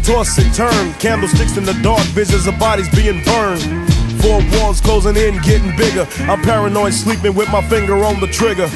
[0.03, 0.93] toss and turn.
[0.95, 3.63] Candlesticks in the dark, visions of bodies being burned.
[4.21, 6.07] Four walls closing in, getting bigger.
[6.31, 8.69] I'm paranoid, sleeping with my finger on the trigger.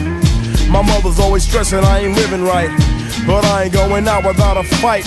[0.70, 2.70] My mother's always stressing I ain't living right,
[3.26, 5.04] but I ain't going out without a fight.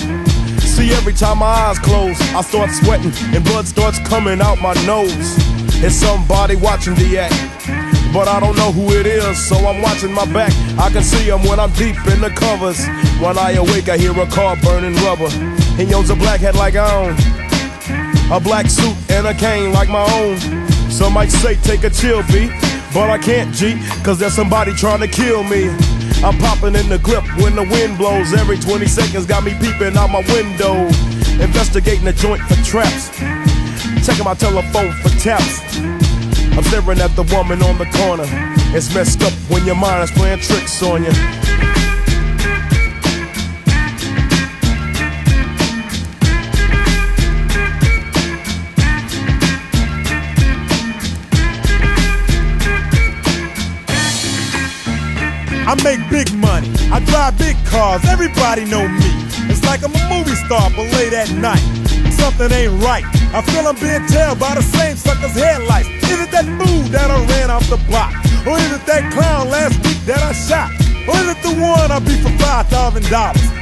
[0.62, 4.74] See, every time my eyes close, I start sweating and blood starts coming out my
[4.86, 5.12] nose.
[5.84, 10.14] It's somebody watching the act, but I don't know who it is, so I'm watching
[10.14, 10.54] my back.
[10.78, 12.86] I can see him when I'm deep in the covers.
[13.20, 15.57] When I awake, I hear a car burning rubber.
[15.78, 17.14] He owns a black hat like I own,
[18.32, 20.38] a black suit and a cane like my own.
[20.90, 22.50] Some might say take a chill beat,
[22.94, 25.70] but I can't G, cause there's somebody trying to kill me.
[26.24, 28.34] I'm popping in the clip when the wind blows.
[28.34, 30.74] Every 20 seconds got me peeping out my window.
[31.40, 33.16] Investigating the joint for traps.
[34.04, 35.62] Checking my telephone for taps.
[36.58, 38.26] I'm staring at the woman on the corner.
[38.74, 41.77] It's messed up when your mind is playing tricks on you.
[55.68, 56.72] I make big money.
[56.96, 58.00] I drive big cars.
[58.08, 59.12] Everybody know me.
[59.52, 61.60] It's like I'm a movie star, but late at night.
[62.16, 63.04] Something ain't right.
[63.36, 65.92] I feel I'm being tailed by the same sucker's headlights.
[66.08, 68.16] Is it that move that I ran off the block?
[68.48, 70.72] Or is it that clown last week that I shot?
[71.04, 73.04] Or is it the one I beat for $5,000?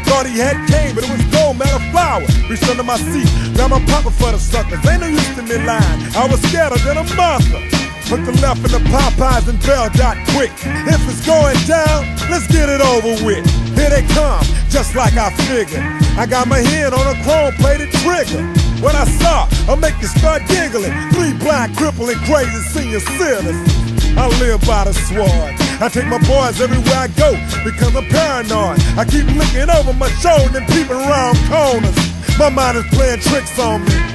[0.06, 2.22] Thought he had cane, but it was gold, metal flower.
[2.46, 3.26] Reached under my seat,
[3.58, 4.78] grabbed my pocket for the suckers.
[4.86, 6.00] Ain't no use to me lying.
[6.14, 7.85] I was scared than a monster.
[8.06, 10.54] Put the left in the Popeyes and Bell Dot quick.
[10.86, 13.42] If it's going down, let's get it over with.
[13.74, 15.82] Here they come, just like I figured.
[16.14, 18.46] I got my hand on a chrome plated trigger.
[18.78, 20.94] When I saw, I make you start giggling.
[21.18, 23.74] Three blind, crippling, crazy senior citizens.
[24.16, 25.58] I live by the sword.
[25.82, 27.34] I take my boys everywhere I go
[27.66, 28.78] because I'm paranoid.
[29.02, 31.98] I keep looking over my shoulder and peeping around corners.
[32.38, 34.15] My mind is playing tricks on me.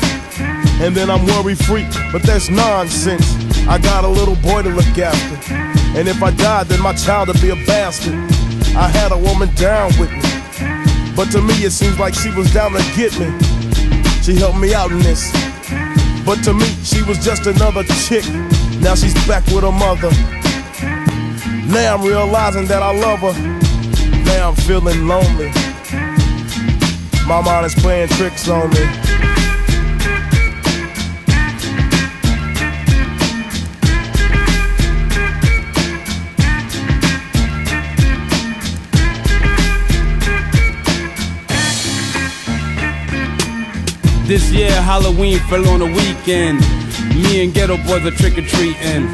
[0.81, 3.35] And then I'm worry free, but that's nonsense.
[3.67, 5.53] I got a little boy to look after.
[5.95, 8.15] And if I die, then my child will be a bastard.
[8.75, 10.21] I had a woman down with me.
[11.15, 13.29] But to me, it seems like she was down to get me.
[14.23, 15.31] She helped me out in this.
[16.25, 18.25] But to me, she was just another chick.
[18.81, 20.09] Now she's back with her mother.
[21.69, 23.33] Now I'm realizing that I love her.
[24.25, 25.51] Now I'm feeling lonely.
[27.27, 29.10] My mind is playing tricks on me.
[44.31, 46.61] This year Halloween fell on a weekend.
[47.21, 49.11] Me and Geto Boys are trick or treating,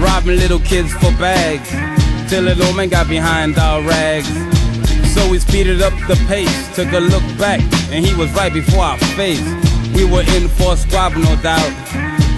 [0.00, 1.70] robbing little kids for bags.
[2.28, 4.26] Till a little man got behind our rags.
[5.14, 7.60] So we speeded up the pace, took a look back,
[7.92, 9.46] and he was right before our face.
[9.94, 11.70] We were in for a squabble, no doubt.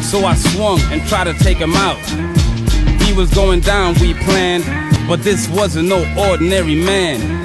[0.03, 1.97] So I swung and tried to take him out.
[3.01, 4.66] He was going down, we planned,
[5.09, 7.39] but this wasn't no ordinary man.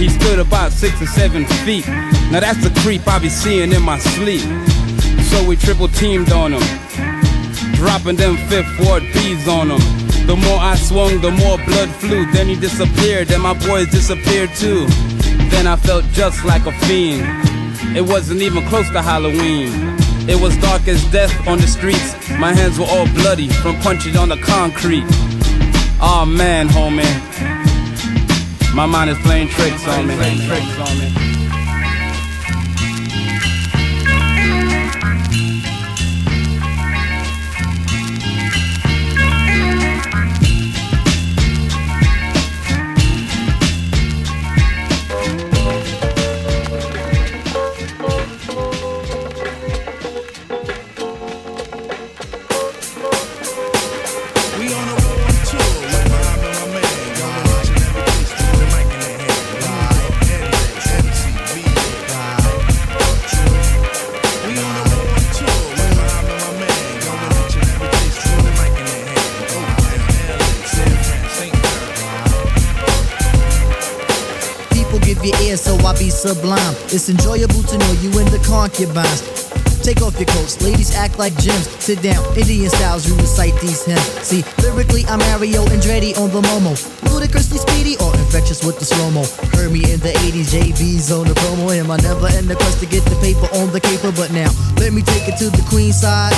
[0.00, 1.86] He stood about six or seven feet.
[2.32, 4.40] Now that's the creep I be seeing in my sleep.
[5.28, 6.62] So we triple teamed on him,
[7.74, 10.26] dropping them fifth ward bees on him.
[10.26, 12.24] The more I swung, the more blood flew.
[12.32, 14.86] Then he disappeared, and my boys disappeared too.
[15.50, 17.20] Then I felt just like a fiend.
[17.94, 19.68] It wasn't even close to Halloween.
[20.30, 22.16] It was dark as death on the streets.
[22.38, 25.04] My hands were all bloody from punching on the concrete.
[26.00, 27.49] Aw oh, man, homie.
[28.74, 31.29] My mind is playing tricks on me.
[78.78, 79.50] You in the concubines.
[79.82, 81.66] Take off your coats, ladies act like gems.
[81.80, 84.02] Sit down, Indian styles, you recite these hymns.
[84.20, 86.76] See, lyrically, I'm Mario Andretti on the Momo.
[87.10, 89.24] Ludicrously speedy or infectious with the slow mo.
[89.56, 91.72] Heard me in the 80s, JB's on the promo.
[91.72, 94.50] Him, I never in the quest to get the paper on the caper, but now
[94.76, 96.36] let me take it to the queen side.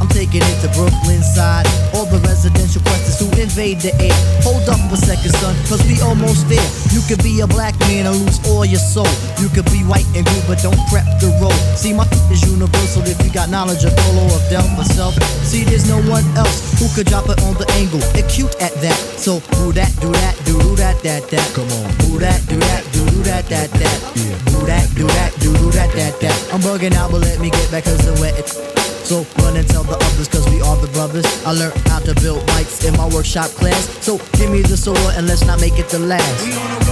[0.00, 1.64] I'm taking it to Brooklyn side.
[1.96, 4.16] All the residential questions who invade the air.
[4.44, 6.68] Hold up a second, son, cause we almost there.
[6.92, 9.08] You could be a black man and lose all your soul.
[9.40, 11.56] You could be white and blue, but don't prep the road.
[11.76, 15.16] See, my is universal if you got knowledge of Dolo or Del myself.
[15.44, 18.02] See, there's no one else who could drop it on the angle.
[18.18, 18.98] Acute at that.
[19.16, 21.46] So, do that, do that, do do that, that, that.
[21.56, 21.88] Come on.
[22.04, 23.98] Do that, do that, do do that, that, that.
[24.16, 24.36] Yeah.
[24.52, 26.36] Do that, do that, do do that, that, that.
[26.52, 28.65] I'm bugging out, but let me get back cause the wet.
[29.06, 31.24] So run and tell the others, cause we are the brothers.
[31.46, 33.86] I learned how to build bikes in my workshop class.
[34.04, 36.85] So give me the sword and let's not make it the last.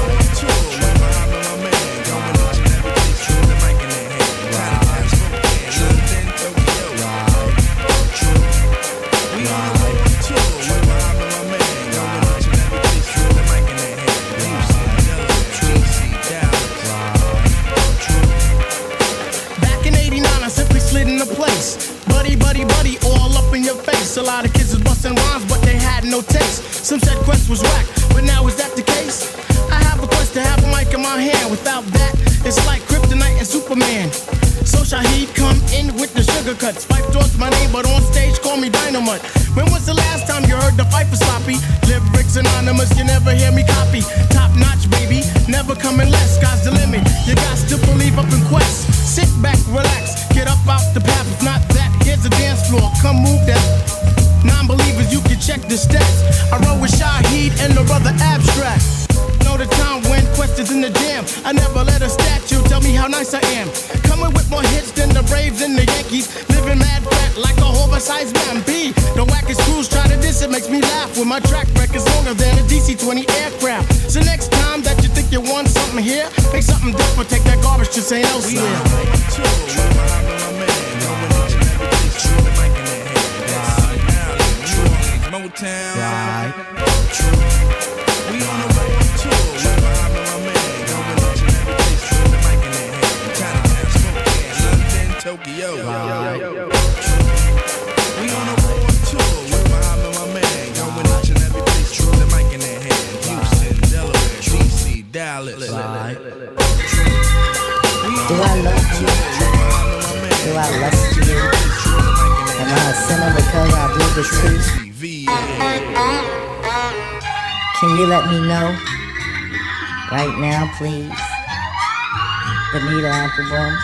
[123.34, 123.74] Bonita Applebum.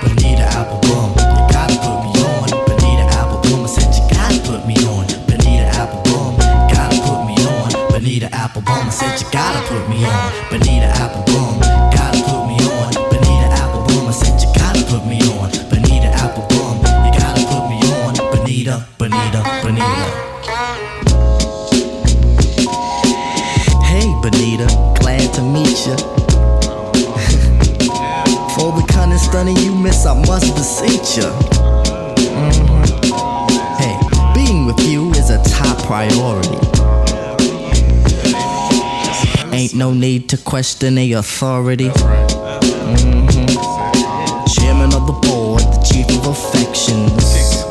[0.00, 2.48] Bonita Applebum, you gotta put me on.
[2.64, 5.04] Bonita I said you gotta put me on.
[5.28, 7.68] Bonita gotta put me on.
[7.92, 8.48] Bonita I
[8.88, 10.32] said you gotta put me on.
[10.48, 11.20] Bonita gotta
[12.24, 12.88] put me on.
[13.10, 15.50] Bonita I said you gotta put me on.
[15.68, 18.14] Bonita you gotta put me on.
[18.32, 20.08] Bonita, Bonita, Bonita.
[23.84, 24.66] Hey, Bonita,
[30.06, 31.30] I must beseech ya.
[32.36, 32.84] Mhm.
[33.78, 33.96] Hey,
[34.34, 36.58] being with you is a top priority.
[39.52, 41.90] Ain't no need to question the authority.
[41.90, 43.48] Mhm.
[44.54, 47.64] Chairman of the board, the chief of affections.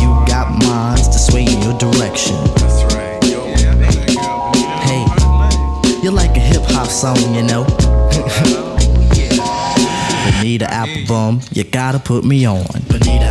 [0.00, 2.36] You got minds to sway in your direction.
[4.82, 5.02] Hey,
[6.02, 7.64] you're like a hip hop song, you know.
[10.40, 12.64] Bonita Applebum, you gotta put me on.
[12.88, 13.30] Bonita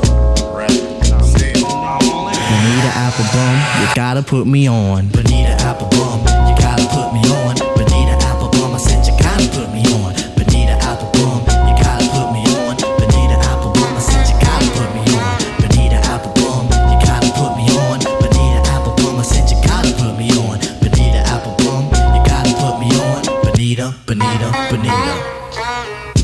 [2.61, 5.09] Bonita Applebum, you gotta put me on.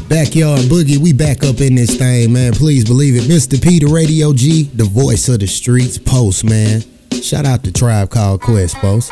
[0.09, 2.53] Backyard Boogie, we back up in this thing, man.
[2.53, 3.23] Please believe it.
[3.23, 3.61] Mr.
[3.61, 6.81] Peter Radio G, the voice of the streets, post, man.
[7.21, 9.11] Shout out to Tribe Called Quest, post.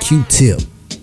[0.00, 0.60] Q-Tip,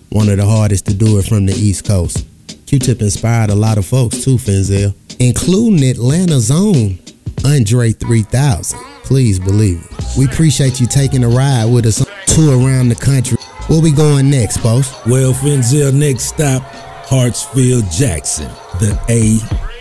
[0.09, 2.25] one of the hardest to do it from the East Coast.
[2.67, 6.99] Q-Tip inspired a lot of folks too, Finzel, including Atlanta's own
[7.43, 8.79] Andre 3000.
[9.03, 10.17] Please believe it.
[10.17, 13.37] We appreciate you taking a ride with us on tour around the country.
[13.67, 14.93] Where we going next, post?
[15.07, 16.61] Well, Finzel, next stop,
[17.07, 18.49] Hartsfield Jackson,
[18.79, 18.91] the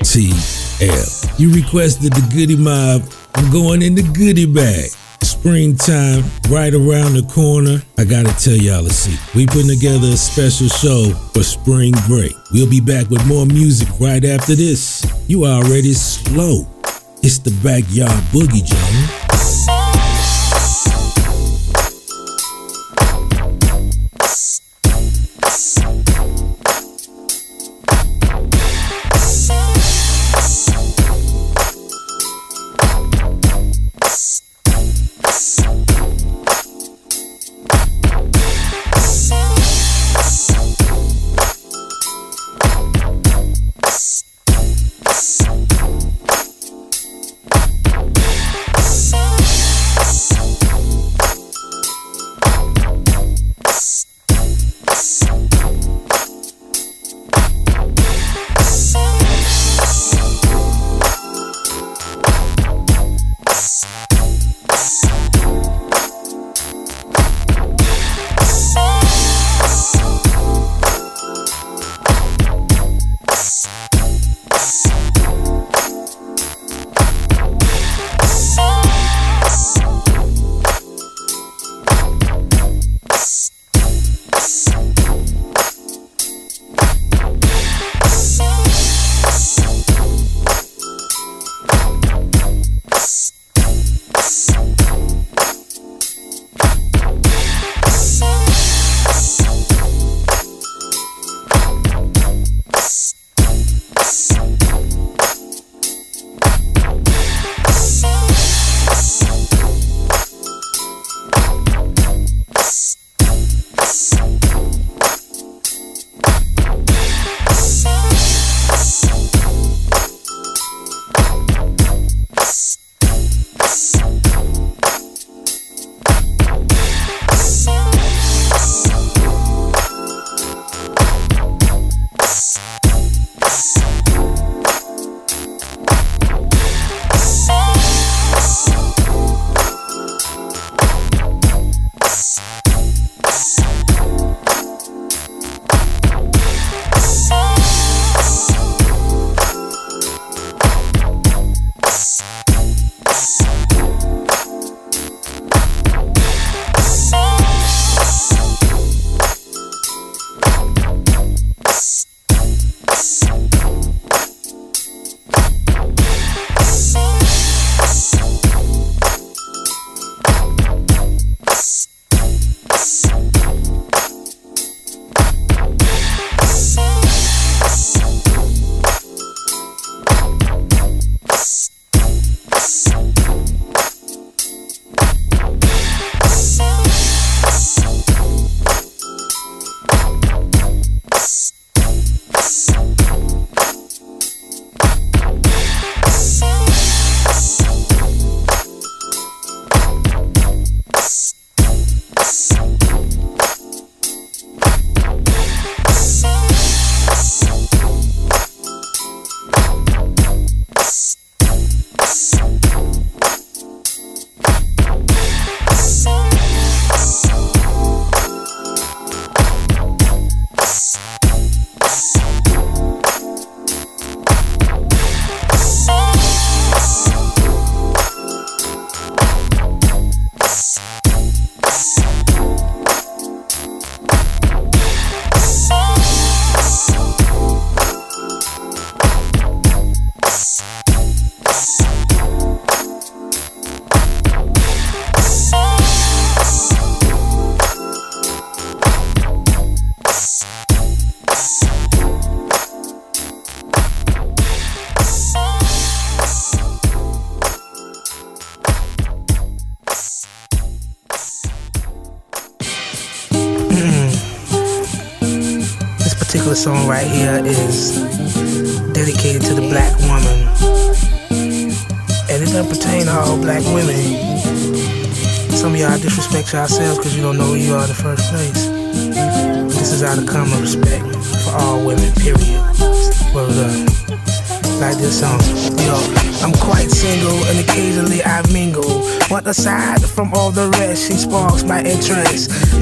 [0.00, 1.38] ATL.
[1.38, 3.02] You requested the goodie mob.
[3.34, 4.90] I'm going in the goodie bag.
[5.22, 7.82] Springtime right around the corner.
[7.98, 9.34] I gotta tell y'all a secret.
[9.34, 12.32] We putting together a special show for spring break.
[12.52, 15.04] We'll be back with more music right after this.
[15.28, 16.66] You already slow.
[17.22, 19.23] It's the backyard boogie, Jones.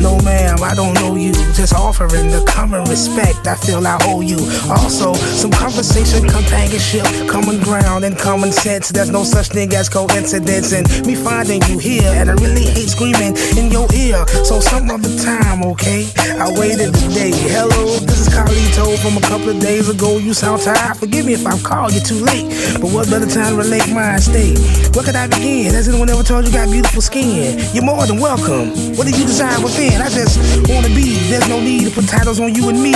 [0.00, 1.32] No, ma'am, I don't know you.
[1.54, 4.38] Just offering the common respect I feel I owe you.
[4.70, 8.90] Also, some conversation, companionship, common ground, and common sense.
[8.90, 10.72] There's no such thing as coincidence.
[10.72, 14.24] And me finding you here, and I really hate screaming in your ear.
[14.44, 16.06] So, some other time, okay?
[16.38, 17.32] I waited today.
[17.52, 20.18] Hello, this is Carlito from a couple of days ago.
[20.18, 20.96] You sound tired.
[20.96, 22.48] Forgive me if I've called you too late.
[22.80, 24.58] But what better time to relate my state?
[24.94, 25.72] Where could I begin?
[25.74, 27.58] Has anyone ever told you got beautiful skin?
[27.74, 28.70] You're more than welcome.
[28.96, 30.00] What do you desire within?
[30.00, 30.38] I just
[30.70, 31.18] wanna be.
[31.28, 32.94] There's no need to put titles on you and me.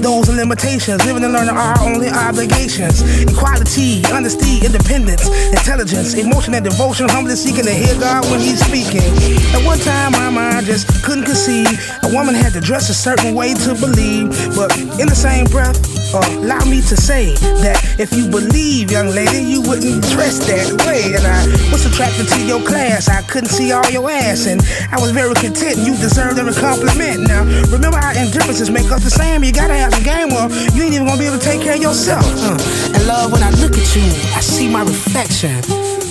[0.00, 1.04] Those are limitations.
[1.04, 3.02] Living and learning are our only obligations.
[3.22, 7.08] Equality, honesty, independence, intelligence, emotion, and devotion.
[7.08, 9.08] Humbly seeking to hear God when He's speaking.
[9.56, 11.66] At one time, my mind just couldn't conceive.
[12.04, 14.30] A woman had to dress a certain way to believe.
[14.54, 15.80] But in the same breath,
[16.14, 17.34] uh, allow me to say
[17.64, 21.14] that if you believe, young lady, you wouldn't dress that way.
[21.14, 23.08] And I was attracted to your class.
[23.08, 25.78] I couldn't see all your ass, and I was very content.
[25.78, 27.28] You deserved every compliment.
[27.28, 29.44] Now, remember how indifferences make us the same.
[29.44, 31.74] You gotta have some game, or you ain't even gonna be able to take care
[31.74, 32.24] of yourself.
[32.42, 32.58] Uh,
[32.94, 35.62] and love, when I look at you, I see my reflection.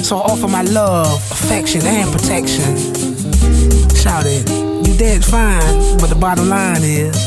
[0.04, 2.78] So I offer my love, affection, and protection.
[3.96, 4.48] Shout it,
[4.86, 7.18] you dead fine, but the bottom line is,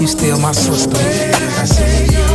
[0.00, 2.33] you still my sister.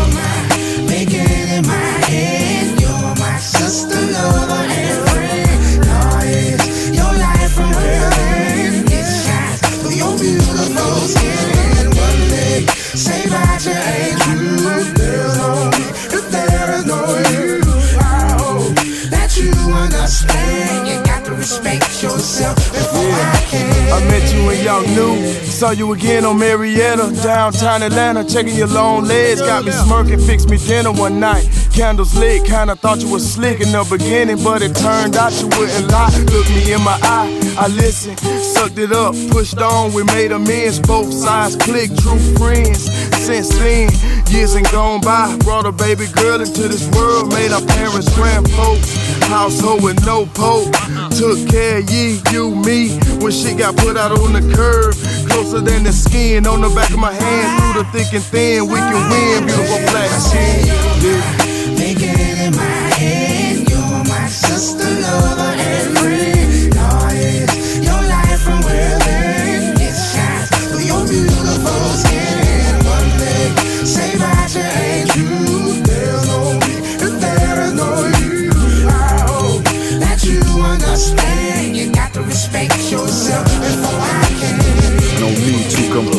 [22.20, 23.94] Yourself before I can.
[23.94, 25.34] I met you when y'all knew.
[25.44, 29.42] Saw you again on Marietta, downtown Atlanta, checking your long legs.
[29.42, 31.48] Got me smirking, fixed me dinner one night.
[31.74, 35.48] Candles lit, kinda thought you was slick in the beginning, but it turned out you
[35.48, 36.12] wouldn't lie.
[36.34, 39.94] Look me in my eye, I listened, sucked it up, pushed on.
[39.94, 42.90] We made amends, both sides click, true friends.
[43.30, 43.90] Since then,
[44.32, 48.50] years and gone by, brought a baby girl into this world, made our parents grand
[48.50, 48.98] folks.
[49.28, 50.74] Household with no pope,
[51.12, 52.98] took care of ye, you, me.
[53.22, 54.96] When she got put out on the curb,
[55.30, 57.62] closer than the skin on the back of my hand.
[57.72, 59.46] Through the thick and thin, we can win.
[59.46, 60.66] Beautiful black skin.
[61.06, 62.79] Yeah.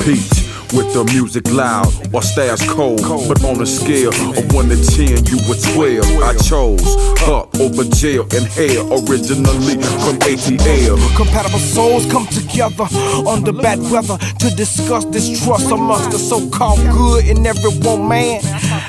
[0.01, 0.41] Compete
[0.73, 3.03] with the music loud or stairs cold.
[3.29, 6.23] But on a scale of 1 to 10, you were 12.
[6.23, 6.97] I chose
[7.29, 10.97] up over jail and hell, originally from ATL.
[11.17, 12.87] Compatible souls come together
[13.27, 18.41] under bad weather to discuss distrust amongst the so-called good in everyone, man.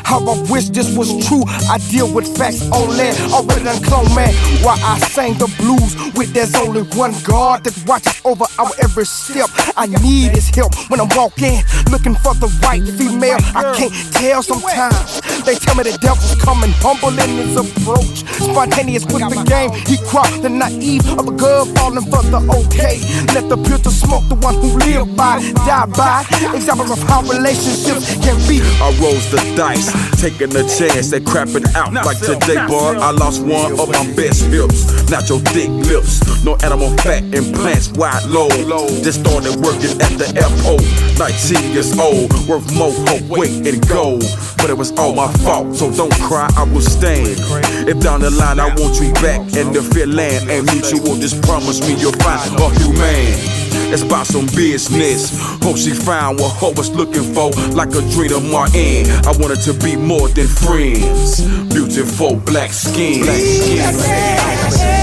[0.03, 1.43] How I wish this was true.
[1.69, 3.09] I deal with facts only.
[3.31, 4.33] Already done clone man.
[4.63, 9.05] Why I sang the blues with there's only one God that watches over our every
[9.05, 9.49] step.
[9.77, 11.61] I need his help when I'm walking,
[11.91, 13.39] looking for the right female.
[13.55, 15.21] I can't tell sometimes.
[15.45, 18.25] They tell me the devil's coming, humble in his approach.
[18.41, 19.71] Spontaneous with the game.
[19.85, 22.99] He crossed the naive of a girl falling for the okay.
[23.33, 26.25] Let the pure smoke the one who live by, die by.
[26.55, 28.61] Example of how relationships can be.
[28.81, 29.80] I rolls the dice,
[30.19, 32.97] taking a chance They crapping out like today, boy.
[32.99, 35.09] I lost one of my best hips.
[35.09, 38.49] Not your thick lips, no animal fat implants, wide low.
[39.03, 40.84] Just started working at the airport,
[41.19, 44.23] 19 years old, worth more hope, weight, and gold.
[44.57, 47.36] But it was all my fault, so don't cry, I will stand.
[47.88, 51.41] If down the line I want you back, and the fear land ain't mutual, just
[51.43, 53.50] promise me you'll find a human.
[53.91, 55.37] Let's buy some business.
[55.61, 59.05] Hope she found what her was looking for, like a dream of Martin.
[59.27, 61.41] I wanted to be more than friends.
[61.73, 63.23] Beautiful black skin.
[63.23, 63.79] Black skin.
[63.97, 65.00] Make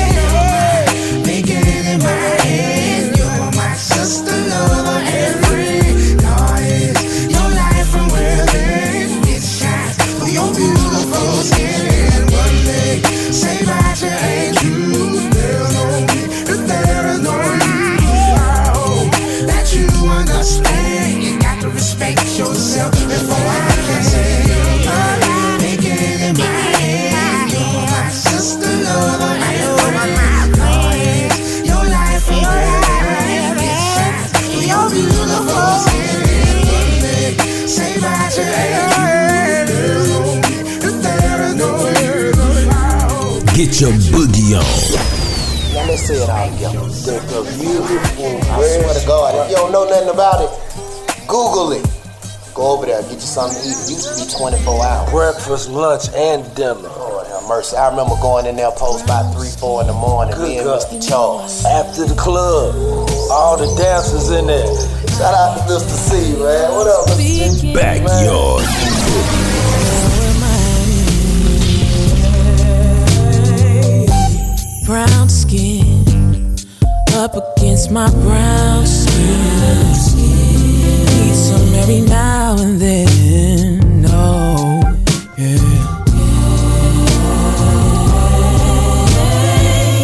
[44.49, 45.75] your boogie on.
[45.75, 46.81] Now let's say it all together.
[47.05, 50.51] The, the beautiful, I swear to God, if you don't know nothing about it,
[51.29, 51.85] Google it.
[52.55, 53.77] Go over there, get you something to eat.
[53.87, 55.11] It used to be 24 hours.
[55.11, 56.75] Breakfast, lunch, and dinner.
[56.75, 57.77] Lord have mercy.
[57.77, 60.67] I remember going in there post by 3, 4 in the morning, Good me and
[60.67, 60.83] God.
[60.83, 60.99] Mr.
[61.09, 61.65] Charles.
[61.67, 62.75] After the club,
[63.31, 64.67] all the dancers in there.
[65.15, 65.95] Shout out to Mr.
[65.95, 66.73] C, man.
[66.75, 67.49] What up, Mr.
[67.53, 67.75] C?
[67.75, 69.38] Backyard.
[74.89, 76.57] Brown skin
[77.13, 80.17] up against my brown skin.
[80.17, 84.07] Need some every now and then.
[84.09, 84.81] Oh,
[85.37, 85.59] yeah.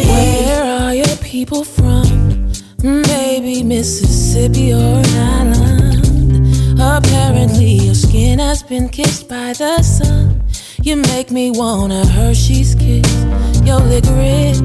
[0.07, 2.51] Where are your people from?
[2.83, 6.79] Maybe Mississippi or an island.
[6.79, 10.44] Apparently, your skin has been kissed by the sun.
[10.85, 13.11] You make me want a Hershey's kiss,
[13.65, 14.61] your licorice.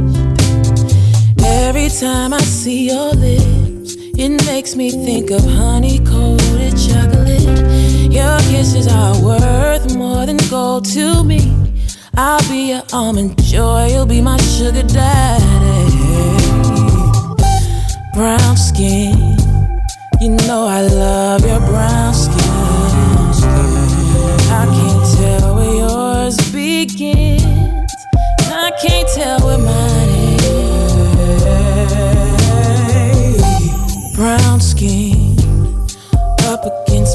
[1.42, 8.12] Every time I see your lips, it makes me think of honey coated chocolate.
[8.12, 11.40] Your kisses are worth more than gold to me.
[12.14, 15.46] I'll be your almond joy, you'll be my sugar daddy.
[18.12, 19.16] Brown skin,
[20.20, 22.69] you know I love your brown skin.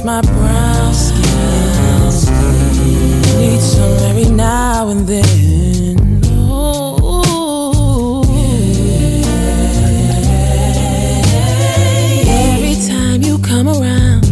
[0.06, 1.24] My brown skin.
[3.40, 6.22] Need some every now and then.
[12.28, 14.26] Every time you come around,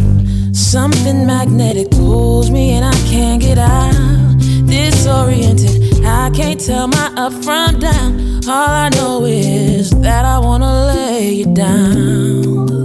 [0.54, 4.38] something magnetic pulls me and I can't get out.
[4.66, 8.44] Disoriented, I can't tell my up from down.
[8.46, 12.83] All I know is that I wanna lay you down.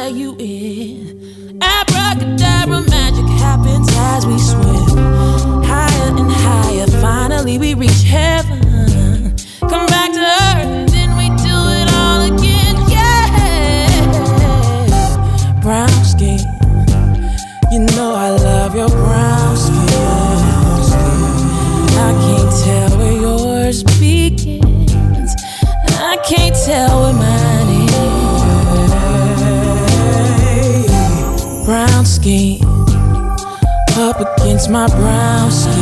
[0.00, 6.86] Let you in, abracadabra magic happens as we swim higher and higher.
[7.02, 8.39] Finally, we reach heaven.
[34.10, 35.74] Up against my brown skin.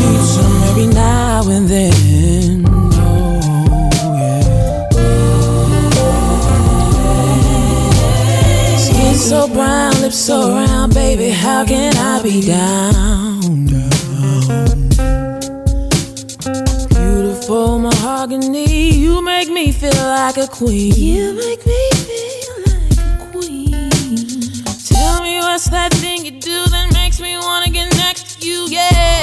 [0.00, 2.64] Need some every now and then.
[2.68, 3.40] Oh,
[4.20, 4.42] yeah.
[8.78, 11.30] Skin so brown, lips so round, baby.
[11.30, 13.66] How can I be down?
[16.94, 20.94] Beautiful mahogany, you make me feel like a queen.
[20.94, 21.83] You make me
[25.54, 28.66] That thing you do that makes me wanna get next to you?
[28.68, 29.13] Yeah,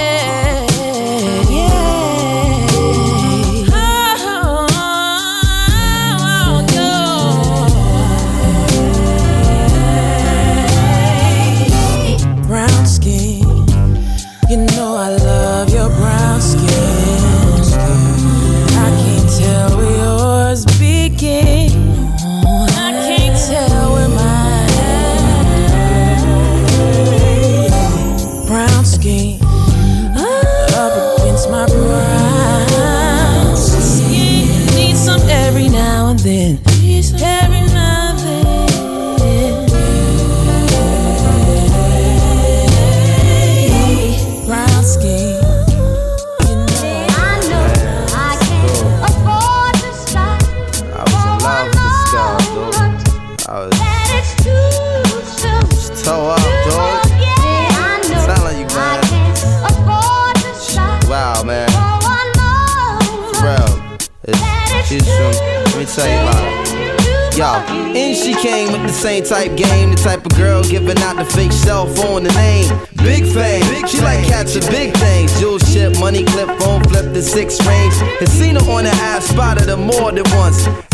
[68.41, 71.85] came with the same type game, the type of girl giving out the fake cell
[71.85, 72.67] phone, the name.
[72.97, 75.39] Big fame, she like catching big things.
[75.39, 77.93] Jewel ship, money clip, phone flip, the six range.
[78.19, 78.25] Her
[78.71, 80.90] on the ass, spotted her more than once.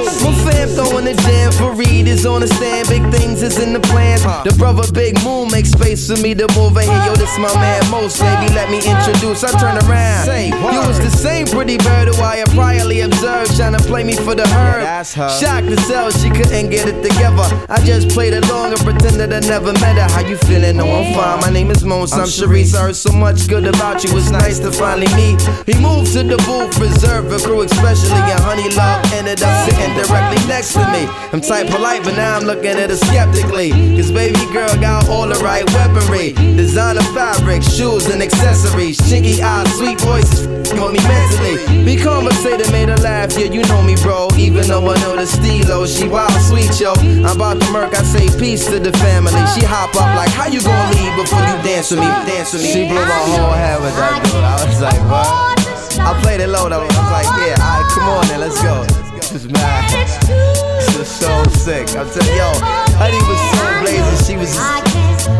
[0.00, 2.88] My fam throwing the jam for Reed is on the stand.
[2.88, 4.22] Big things is in the plans.
[4.22, 7.04] The brother Big Moon makes space for me to move in here.
[7.06, 8.20] Yo, this my man Most.
[8.20, 9.44] Baby, let me introduce.
[9.44, 10.26] I turn around.
[10.72, 14.14] You was the same pretty bird who I had priorly observed, trying to play me
[14.14, 15.04] for the herd.
[15.04, 17.46] Shocked to sell, she couldn't get it together.
[17.68, 20.08] I just played along and pretended I never met her.
[20.08, 20.76] How you feeling?
[20.76, 21.40] No, I'm fine.
[21.40, 22.12] My name is Mons.
[22.12, 22.74] I'm Sharice.
[22.74, 24.16] I heard so much good about you.
[24.16, 25.40] It's nice to finally meet.
[25.66, 29.89] He moved to the booth, reserved for crew, especially and Honey Love ended up sitting
[29.94, 31.06] directly next to me.
[31.32, 33.70] I'm type polite, but now I'm looking at her skeptically.
[33.96, 36.32] Cause baby girl got all the right weaponry.
[36.56, 38.98] Designer fabric, shoes and accessories.
[39.00, 40.46] Chinky eyes, sweet voices,
[40.78, 41.84] on me mentally.
[41.84, 43.36] We conversated, made her laugh.
[43.38, 44.28] Yeah, you know me, bro.
[44.36, 46.92] Even though I know the stilo, she wild sweet, yo.
[47.26, 49.40] I'm about to murk, I say peace to the family.
[49.54, 52.06] She hop up like, how you gonna leave before you dance with me?
[52.28, 52.72] Dance with me.
[52.72, 54.44] She blew my whole head with that dude.
[54.44, 55.60] I was like, what?
[56.00, 56.80] I played it low though.
[56.80, 59.09] I was like, yeah, alright, come on then, let's go.
[59.30, 60.08] This is mad.
[60.26, 61.86] This is so sick.
[61.94, 62.50] I'm yo,
[62.98, 64.26] Honey was so blazing.
[64.26, 64.58] She was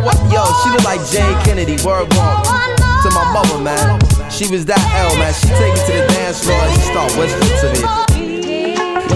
[0.06, 0.14] what?
[0.30, 1.74] Yo, she looked like Jayne Kennedy.
[1.84, 3.98] Word walk to my mother, man.
[4.30, 5.34] She was that L, man.
[5.34, 8.29] She take me to the dance floor and she start whispering to me.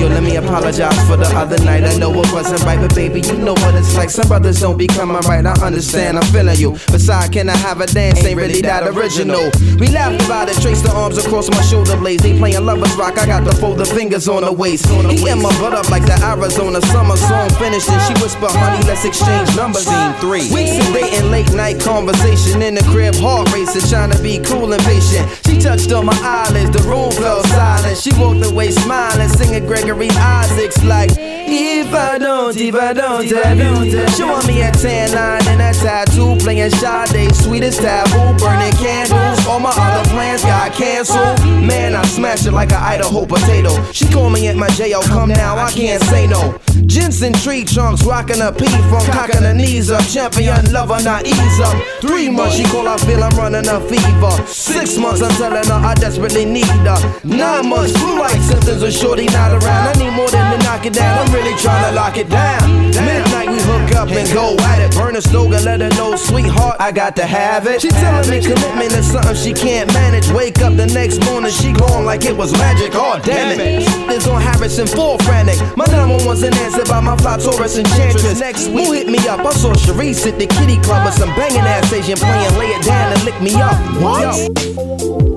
[0.04, 1.82] Yo, let me apologize for the other night.
[1.82, 4.10] I know it wasn't right, but baby, you know what it's like.
[4.10, 5.46] Some brothers don't be coming right.
[5.46, 6.72] I understand, I'm feeling you.
[6.92, 8.22] Besides, can I have a dance?
[8.22, 9.48] Ain't really that original.
[9.80, 12.22] We laughed about it, traced the arms across my shoulder blades.
[12.22, 13.16] They playing lovers rock.
[13.16, 14.84] I got to fold the fingers on the waist.
[15.08, 19.06] He in my butt up like the Arizona summer song finished, she whispered, "Honey, let's
[19.06, 20.52] exchange numbers." Scene three.
[20.52, 24.70] Weeks of dating, late night conversation in the crib, heart racing, trying to be cool
[24.70, 25.24] and patient.
[25.54, 27.96] She touched on my eyelids, the room fell silent.
[27.96, 33.58] She walked away smiling, singing Gregory Isaacs like, If I don't, if I don't have
[33.58, 39.46] you, showing me at tan line and a tattoo, playing Sade, sweetest taboo, burning candles.
[39.46, 41.38] All my other plans got canceled.
[41.64, 43.70] Man, I smashed it like an Idaho potato.
[43.92, 46.58] She called me at my jail, come now, I can't say no.
[46.86, 50.04] Jensen tree trunks, rocking a P from cocking her knees up.
[50.06, 51.76] Champion lover, not ease up.
[52.00, 54.46] Three months, she call, I feel I'm running a fever.
[54.46, 57.00] Six months, telling her I desperately need her.
[57.24, 59.88] Nine months, flu like symptoms of shorty not around.
[59.88, 62.64] I need more than to knock it down, I'm really trying to lock it down.
[62.92, 64.96] Midnight, we hook up and go at it.
[64.96, 67.82] Burn a slogan, let her know, sweetheart, I got to have it.
[67.82, 70.28] She telling me commitment is something she can't manage.
[70.30, 72.92] Wake up the next morning, she gone like it was magic.
[72.94, 73.84] Oh, damn it.
[74.08, 75.58] This on Harrison, full frantic.
[75.76, 78.40] My number one's an answer by my fly Taurus enchantress.
[78.40, 79.40] Next week, who hit me up?
[79.40, 82.84] I saw Sharice at the kitty club with some banging ass Asian playing, lay it
[82.84, 83.76] down and lick me up.
[84.00, 84.24] What?
[84.24, 85.33] Our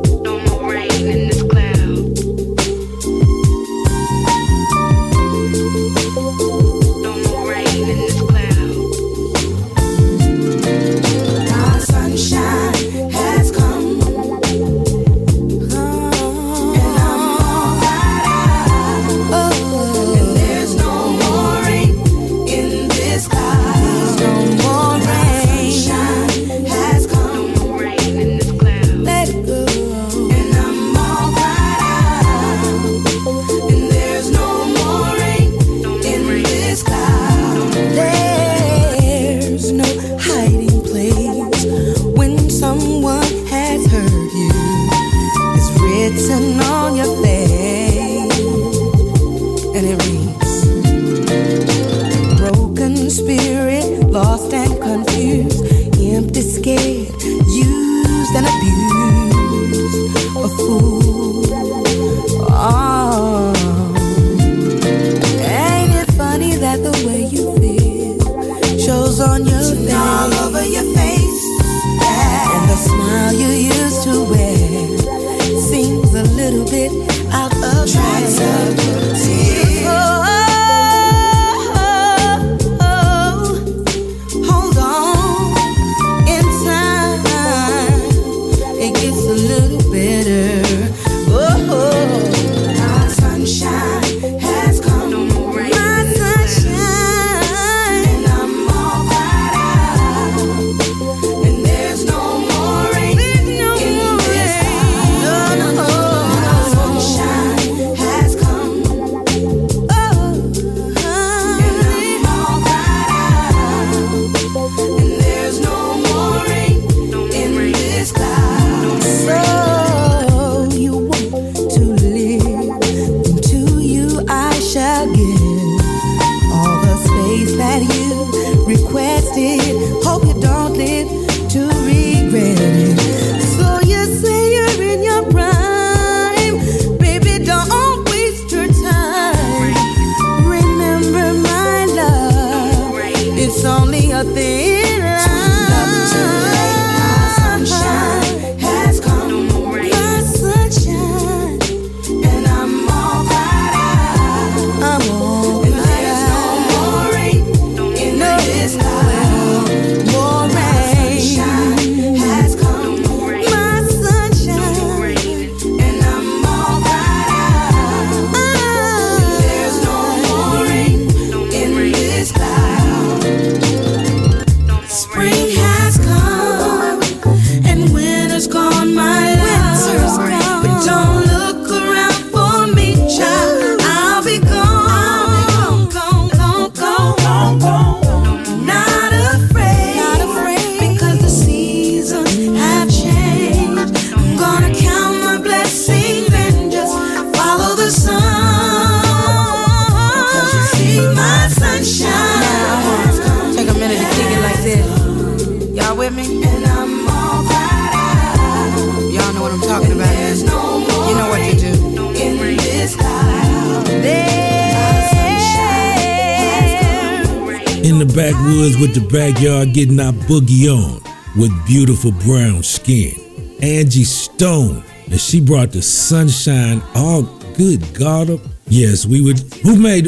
[218.98, 221.02] the backyard getting our boogie on
[221.40, 223.14] with beautiful brown skin.
[223.62, 226.82] Angie Stone, and she brought the sunshine.
[226.96, 227.22] All
[227.56, 228.40] good God.
[228.68, 229.40] Yes, we would.
[229.62, 230.06] Who made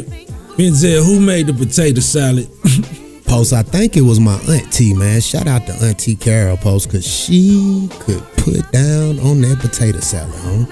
[0.57, 1.05] Benzel?
[1.05, 2.47] Who made the potato salad?
[3.25, 5.21] Post, I think it was my auntie, man.
[5.21, 10.33] Shout out to Auntie Carol Post, cause she could put down on that potato salad,
[10.33, 10.65] huh?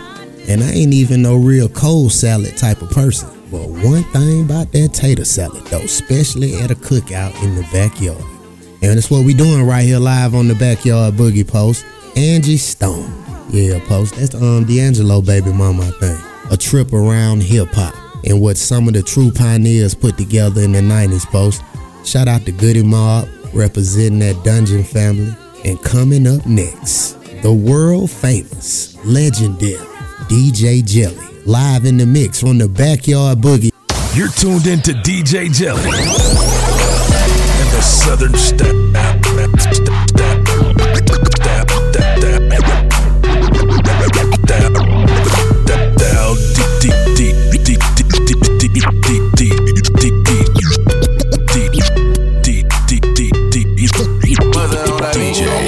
[0.47, 3.36] And I ain't even no real cold salad type of person.
[3.51, 8.21] But one thing about that tater salad, though, especially at a cookout in the backyard.
[8.81, 11.85] And that's what we doing right here live on the backyard boogie post.
[12.15, 13.11] Angie Stone.
[13.49, 14.15] Yeah, post.
[14.15, 16.19] That's um D'Angelo baby mama, I think.
[16.51, 17.95] A trip around hip hop
[18.25, 21.63] and what some of the true pioneers put together in the 90s post.
[22.03, 25.33] Shout out to Goodie Mob representing that dungeon family.
[25.65, 29.77] And coming up next, the world famous, legendary
[30.29, 31.26] DJ Jelly.
[31.47, 33.71] Live in the mix from the backyard boogie.
[34.13, 35.93] You're tuned into DJ Jelly and
[37.71, 38.67] the Southern Step.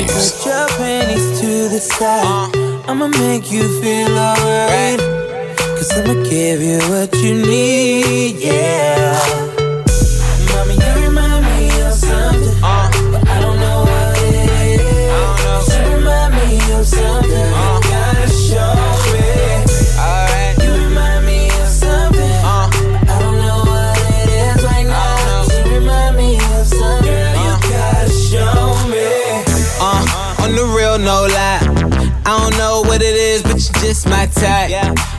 [0.09, 2.51] Put your panties to the side.
[2.89, 5.08] I'ma make you feel alright.
[5.99, 9.19] I'ma give you what you need, yeah.
[10.47, 12.63] Mommy, you remind me of something.
[12.63, 12.89] Uh.
[13.11, 14.79] But I don't know what it is.
[15.67, 17.51] You remind me of something.
[17.51, 17.81] Uh.
[17.83, 18.79] You gotta show
[19.11, 19.27] me.
[20.63, 22.35] You remind me of something.
[22.47, 22.71] Uh.
[23.03, 25.51] I don't know what it is right now.
[25.51, 27.27] You remind me of something.
[27.43, 28.55] You gotta show
[28.87, 29.03] me.
[29.83, 31.59] Uh, on the real, no lie.
[32.25, 35.18] I don't know what it is, but you just my type.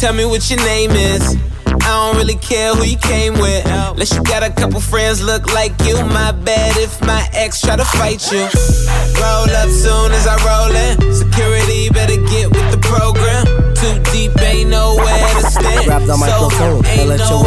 [0.00, 1.36] tell me what your name is.
[1.66, 3.66] I don't really care who you came with.
[3.66, 5.94] Unless you got a couple friends look like you.
[6.06, 8.48] My bad if my ex try to fight you.
[9.20, 11.12] Roll up soon as I roll in.
[11.12, 13.44] Security better get with the program.
[13.76, 15.84] Too deep, ain't nowhere to stand.
[15.84, 17.44] Grab the So microphone and ain't let your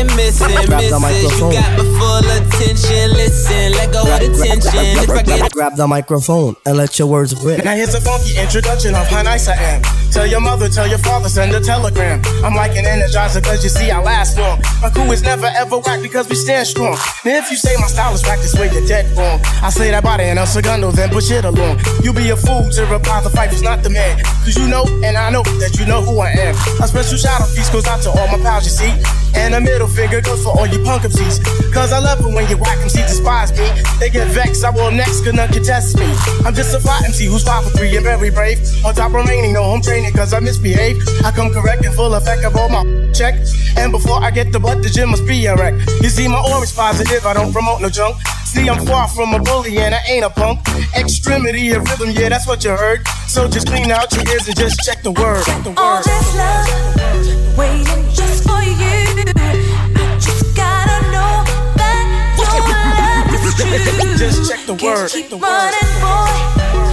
[0.00, 0.90] of missing, Grab the missing.
[0.90, 1.52] You microphone.
[1.52, 3.06] got my full attention.
[3.14, 5.02] Listen, let go of the tension.
[5.02, 7.64] If I get Grab the microphone and let your words rip.
[7.64, 9.82] Now here's a funky introduction of how nice I am.
[10.10, 12.22] Tell your mother, tell your father, send a telegram.
[12.44, 14.60] I'm like an energizer cause you see I last long.
[14.80, 16.96] My crew is never ever whack because we stand strong.
[17.24, 19.40] Now if you say my style is whack, this way you're dead wrong.
[19.62, 21.80] I say that body in a segundo, then push it along.
[22.02, 24.22] You be a fool to reply the fight is not the man.
[24.44, 26.54] Cause you know, and I know that you know who I am.
[26.82, 29.23] A special shout out piece goes out to all my pals, you see.
[29.34, 31.72] And a middle finger goes for all you punk MCs.
[31.72, 33.66] Cause I love it when you whack MCs despise me.
[33.98, 36.06] They get vexed, I will next, cause none can test me.
[36.44, 38.58] I'm just a fly MC who's 5 for 3 and very brave.
[38.84, 41.02] On top remaining, no home training cause I misbehave.
[41.24, 43.34] I come correct and full effect of all my check.
[43.76, 45.74] And before I get the butt, the gym must be a wreck.
[46.00, 48.16] You see, my aura's positive, I don't promote no junk.
[48.44, 50.60] See, I'm far from a bully and I ain't a punk.
[50.96, 53.06] Extremity of rhythm, yeah, that's what you heard.
[53.26, 55.44] So just clean out your ears and just check the word.
[55.44, 59.23] Check the All this love waiting just for you.
[59.26, 61.44] I just gotta know
[61.76, 62.04] that
[62.38, 62.60] your
[63.00, 64.16] love is true.
[64.18, 65.10] Just check the word.
[65.10, 66.83] Keep running, boy,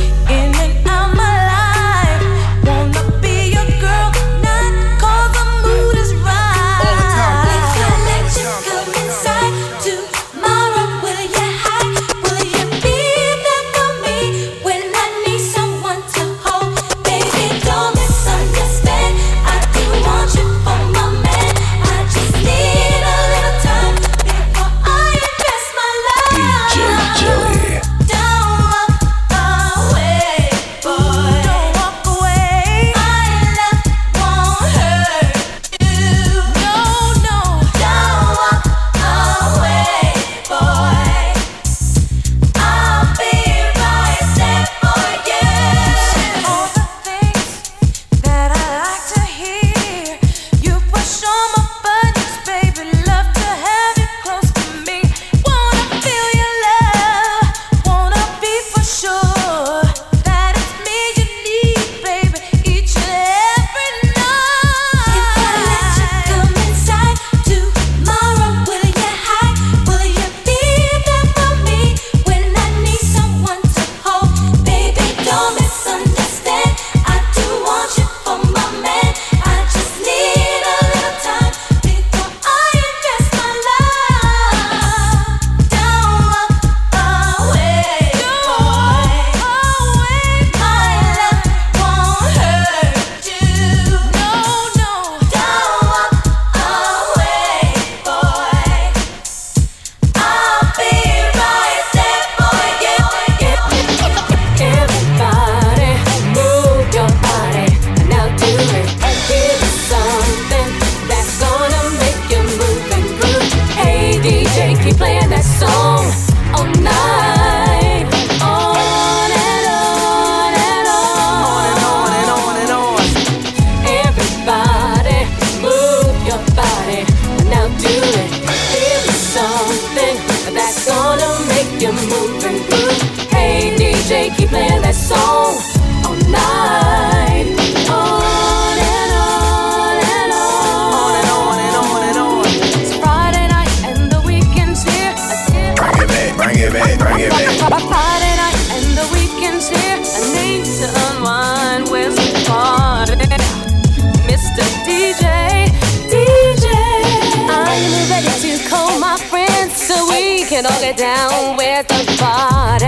[160.51, 162.85] can all get down with the party.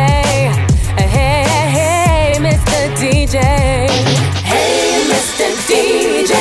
[1.00, 2.92] Hey, hey, hey, Mr.
[3.00, 3.40] DJ.
[4.44, 5.48] Hey, Mr.
[5.64, 6.36] DJ.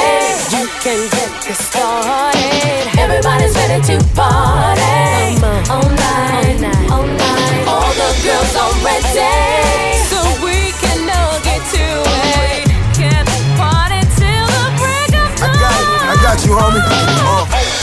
[0.50, 2.98] You can get this started.
[2.98, 5.38] Everybody's ready to party.
[5.70, 6.58] All night,
[6.90, 7.64] all night.
[7.70, 10.02] All the girls are ready.
[10.10, 11.86] So we can all get to
[12.34, 12.66] it.
[12.98, 13.24] Can
[13.56, 16.10] party till the break of dawn.
[16.10, 17.11] I got you, homie.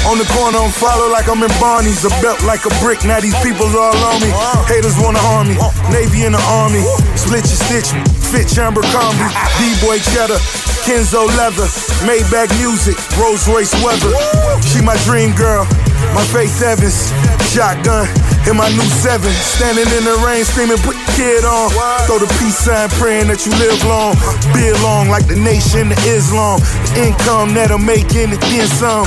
[0.10, 2.04] On the corner, I'm follow like I'm in Barney's.
[2.04, 4.34] A belt like a brick, now these people all on me.
[4.66, 5.56] Haters wanna harm me.
[5.94, 6.82] Navy in the army.
[7.14, 7.94] Split your stitch.
[8.34, 9.30] Fit chamber combi.
[9.62, 10.42] D-boy cheddar.
[10.82, 11.70] Kenzo leather.
[12.10, 12.98] Maybach music.
[13.22, 14.10] Rolls Royce weather.
[14.66, 15.70] She my dream girl.
[16.14, 17.12] My Faith Evans.
[17.50, 18.06] Shotgun.
[18.48, 19.32] In my new seven.
[19.32, 21.70] Standing in the rain screaming, put the kid on.
[22.06, 24.16] Throw the peace sign praying that you live long.
[24.54, 26.62] Be long like the nation of Islam.
[26.94, 29.06] The income that I'm making and then some.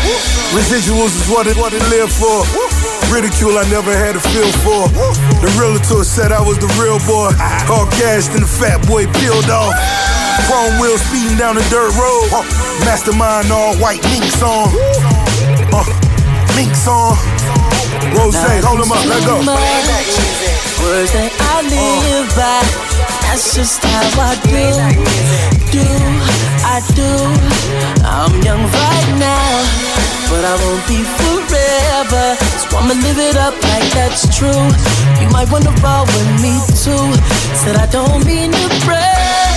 [0.53, 2.45] Residuals is what it, what it live for.
[3.09, 4.89] Ridicule I never had a feel for.
[5.41, 7.33] The realtor said I was the real boy.
[7.73, 9.73] All cashed and the fat boy peeled off.
[10.49, 12.29] Chrome wheels speeding down the dirt road.
[12.85, 14.69] Mastermind all white links on.
[15.73, 16.12] Uh,
[16.57, 17.17] links on.
[18.17, 19.39] Rose, hold them up, let go.
[20.83, 22.61] Words that I live by.
[23.29, 24.67] That's just how I do.
[25.73, 25.87] Do,
[26.67, 27.13] I do.
[28.05, 29.53] I'm young right now,
[30.29, 32.37] but I won't be forever.
[32.61, 34.65] So I'ma live it up like that's true.
[35.23, 37.07] You might wanna roll with me too.
[37.57, 39.57] Said I don't mean to brag,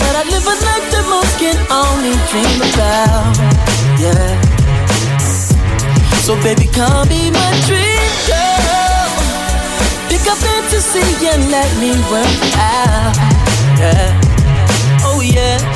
[0.00, 3.36] but I live a life that most can only dream about.
[4.00, 4.53] Yeah.
[6.24, 9.08] So baby, come be my dream girl.
[10.08, 13.14] Pick up fantasy and let me work out.
[13.78, 14.20] Yeah.
[15.04, 15.73] Oh yeah.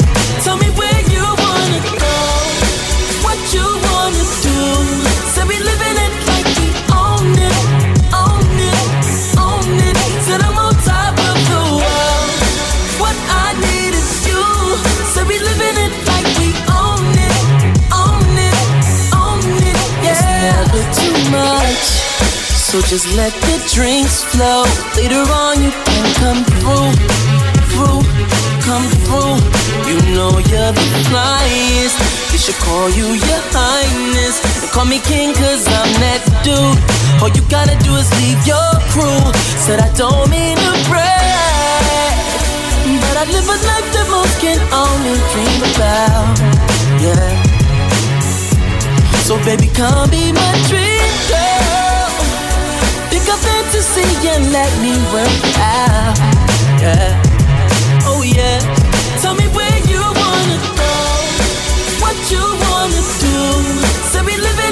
[21.31, 21.85] Much.
[22.69, 24.65] So just let the drinks flow.
[24.97, 26.93] Later on, you can come through,
[27.73, 28.01] through,
[28.65, 29.41] come through.
[29.89, 31.97] You know you're the flyest.
[32.31, 34.37] They should call you your highness.
[34.61, 36.77] They call me king cause I'm that dude.
[37.23, 39.25] All you gotta do is leave your crew.
[39.65, 42.17] Said I don't mean to brag.
[43.01, 46.37] But I live a life that most can only dream about.
[47.01, 47.49] Yeah.
[49.25, 50.98] So baby, come be my dream
[54.05, 56.19] and let me work out.
[56.83, 57.23] Yeah.
[58.07, 58.59] Oh yeah.
[59.21, 60.93] Tell me where you wanna go,
[62.03, 63.39] what you wanna do.
[64.11, 64.68] Say we living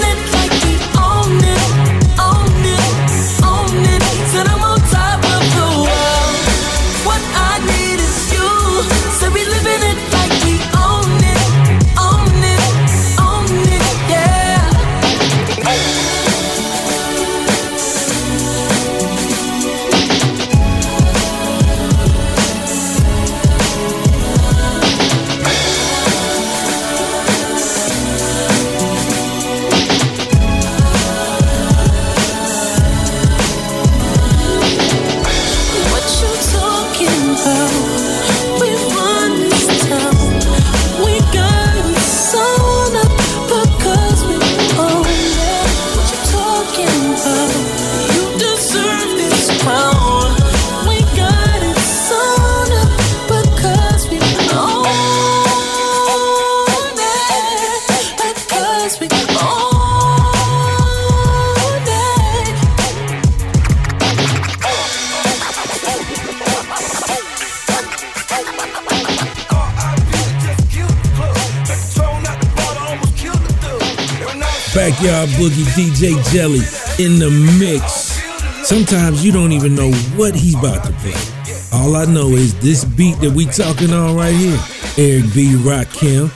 [75.07, 76.59] Backyard Boogie DJ Jelly
[76.99, 77.31] in the
[77.61, 78.21] mix.
[78.67, 81.15] Sometimes you don't even know what he's about to play.
[81.73, 84.59] All I know is this beat that we talking on right here.
[84.99, 85.55] Eric B.
[85.55, 86.29] Rock Rakim,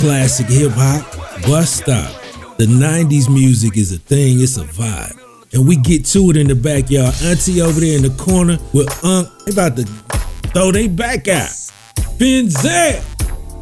[0.00, 1.12] classic hip hop,
[1.42, 2.10] bus stop.
[2.56, 5.20] The 90s music is a thing, it's a vibe.
[5.52, 7.14] And we get to it in the backyard.
[7.22, 9.84] Auntie over there in the corner with Unc, they about to
[10.54, 11.50] throw they back out.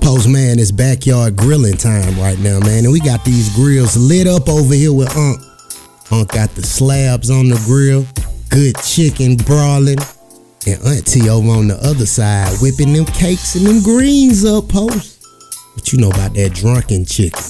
[0.01, 2.85] Post man, it's backyard grilling time right now, man.
[2.85, 5.41] And we got these grills lit up over here with Unc.
[6.11, 8.07] Unc got the slabs on the grill,
[8.49, 9.99] good chicken brawling.
[10.67, 15.25] And Auntie over on the other side whipping them cakes and them greens up, Post.
[15.75, 17.41] But you know about that drunken chicken.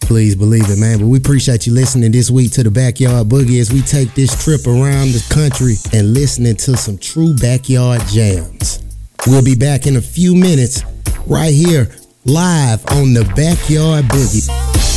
[0.00, 0.98] Please believe it, man.
[0.98, 4.44] But we appreciate you listening this week to the Backyard Boogie as we take this
[4.44, 8.82] trip around the country and listening to some true backyard jams.
[9.26, 10.82] We'll be back in a few minutes
[11.26, 11.88] right here
[12.24, 14.91] live on the Backyard Boogie.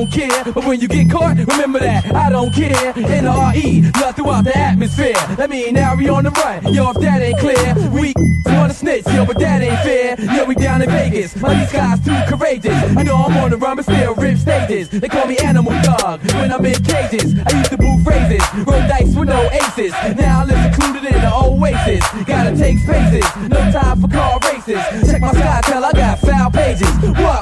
[0.00, 2.92] Don't care, but when you get caught, remember that I don't care.
[2.96, 5.12] N-R-E, love throughout the atmosphere.
[5.36, 6.72] That mean now we on the run.
[6.72, 8.14] Yo, if that ain't clear, we
[8.46, 9.06] wanna snitch.
[9.08, 10.16] Yo, but that ain't fair.
[10.36, 11.36] Yo, we down in Vegas.
[11.42, 12.72] All these guys too courageous.
[12.96, 14.88] I know I'm on the run, but still rip stages.
[14.88, 17.38] They call me Animal Dog when I'm in cages.
[17.46, 19.92] I used to boo phrases, roll dice with no aces.
[20.16, 22.04] Now I live secluded in the oasis.
[22.24, 24.80] Gotta take spaces, no time for car races.
[25.10, 26.88] Check my sky, tell I got foul pages.
[27.20, 27.39] What,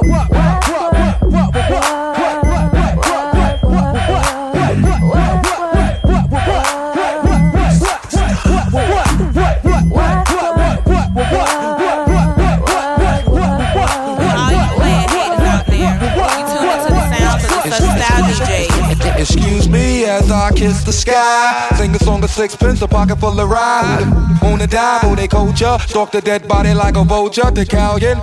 [22.39, 24.07] sixpence, a pocket full of ride.
[24.43, 25.77] On the dive, they culture.
[25.89, 27.51] Stalk the dead body like a vulture.
[27.51, 28.17] The callion.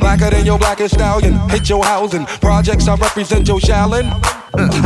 [0.00, 1.34] Blacker than your blackest stallion.
[1.50, 2.26] Hit your housing.
[2.40, 4.10] Projects, I represent your Shaolin.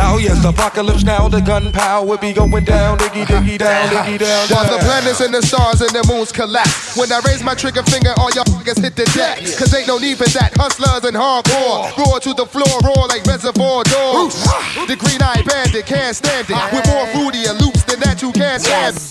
[0.03, 4.49] Oh yes, apocalypse now, the gunpowder be going down, diggy diggy down, diggy down.
[4.49, 6.97] While the planets and the stars and the moons collapse.
[6.97, 9.39] When I raise my trigger finger, all y'all niggas hit the deck.
[9.39, 10.51] Cause ain't no need for that.
[10.57, 11.87] Hustlers and hardcore.
[11.97, 14.43] Roar to the floor, roar like reservoir dogs.
[14.91, 16.59] The green eyed bandit can't stand it.
[16.74, 19.02] With more fruity and loops than that, you can't stand it.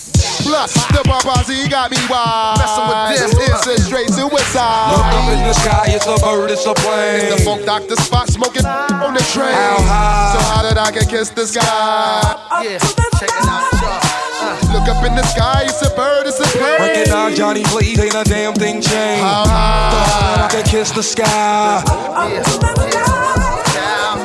[0.44, 2.58] Plus, the Barbazi got me wild.
[2.60, 4.92] Messing with this is a straight suicide.
[4.92, 7.24] Look up in the sky, it's a bird, it's a plane.
[7.24, 9.54] It's the funk doctor Spock smoking on the train.
[9.54, 10.32] How high?
[10.34, 12.20] So how did I get kiss the sky?
[12.62, 12.78] Yeah,
[13.16, 14.00] check it out, y'all.
[14.42, 16.80] Uh, look up in the sky, it's a bird, it's a plane.
[16.80, 19.24] Working on Johnny, please, ain't a damn thing changed.
[19.24, 20.44] How high?
[20.44, 21.82] I can kiss the sky.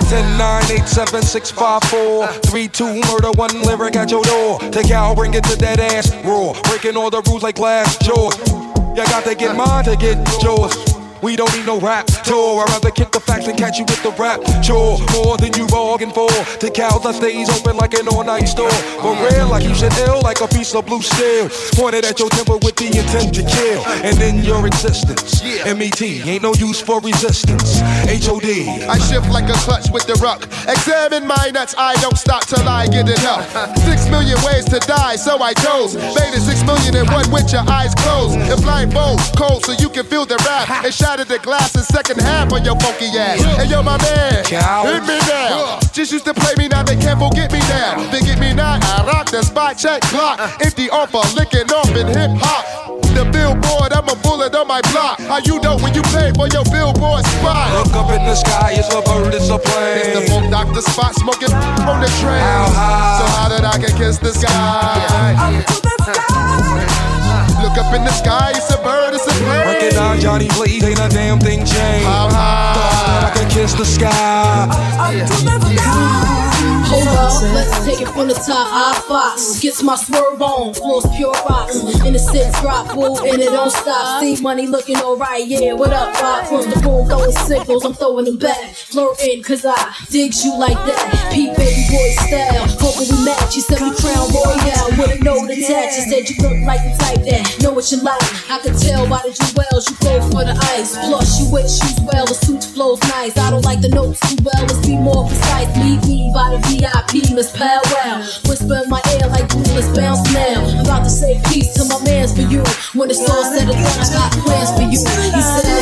[0.09, 4.59] 10, 9, 8, 7, 6, 5, 4, 3, 2, murder, one lyric at your door.
[4.71, 6.53] Take out, bring it to that ass, raw.
[6.69, 8.37] Breaking all the rules like glass jaws.
[8.95, 10.84] You got to get mine to get yours.
[11.21, 12.61] We don't need no rap tour.
[12.61, 14.99] I'd rather kick the facts and catch you with the rap chore.
[15.13, 16.29] More than you bargained for.
[16.59, 18.71] The cows that stays open like an all-night store.
[19.01, 21.49] For real, like you should ill, like a piece of blue steel.
[21.73, 23.81] Pointed at your temple with the intent to kill.
[24.05, 27.79] And in your existence, MET ain't no use for resistance.
[28.05, 28.89] HOD.
[28.89, 30.45] I shift like a clutch with the ruck.
[30.67, 33.49] Examine my nuts, I don't stop till I get enough.
[33.85, 35.95] Six million ways to die, so I chose.
[35.95, 38.37] Made it six million in one with your eyes closed.
[38.37, 40.69] And blindfold, cold, so you can feel the rap.
[40.83, 43.37] And shattered the glass in second half on your funky ass.
[43.61, 45.79] Hey yo, my man, hit me down.
[45.93, 48.01] Just used to play me, now they can't forget me now.
[48.09, 50.39] They get me now, I rock the spot, check block.
[50.39, 50.65] Uh.
[50.65, 52.65] Empty offer, licking off in hip hop.
[53.13, 55.19] The billboard, I'm a bullet on my block.
[55.21, 57.71] How you know when you pay for your billboard Spock?
[57.71, 60.01] Look up in the sky, it's a bird, it's a plane.
[60.01, 61.53] It's the funk doctor spot, smoking
[61.85, 62.41] on the train.
[62.41, 63.19] How high?
[63.19, 64.65] So how did I get kiss the sky?
[67.65, 69.65] Look up in the sky, it's a bird, it's a plane.
[69.65, 72.05] Recognize Johnny Blaze, ain't a damn thing changed.
[72.05, 73.27] How high?
[73.27, 74.69] I can kiss the sky.
[76.87, 78.67] Hold up, let's take it from the top.
[78.71, 81.75] I fox gets my swerve on, floors pure rocks.
[82.05, 84.21] In the six drop, boo, and it don't stop.
[84.21, 85.73] See money looking alright, yeah.
[85.73, 86.47] What up, Rock?
[86.47, 88.75] From the room, throwing signals, I'm throwing them back.
[88.75, 89.75] Flirting, cause I
[90.09, 91.31] digs you like that.
[91.33, 93.55] Peep baby boy style, hoping we match.
[93.55, 95.97] You said we crown royale with a note attached.
[95.97, 98.21] You said you look like the type that know what you like.
[98.49, 100.93] I can tell by the jewels you go for the ice.
[100.93, 103.37] Plus, you wear shoes well, the suit flows nice.
[103.37, 105.69] I don't like the notes too well, let's be more precise.
[105.81, 108.19] Lead me by the VIP, Miss Powwow.
[108.47, 110.65] Whisper in my ear like blue, let's bounce now.
[110.65, 112.63] I'm about to say peace to my mans for you.
[112.93, 114.89] When it's all said and done, I got plans for you.
[114.89, 115.75] He said,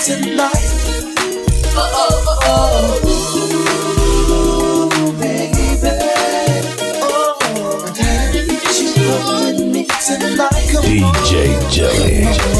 [0.00, 0.66] Tonight.
[1.76, 3.10] Oh, oh, oh, oh.
[11.30, 12.59] DJ Jelly.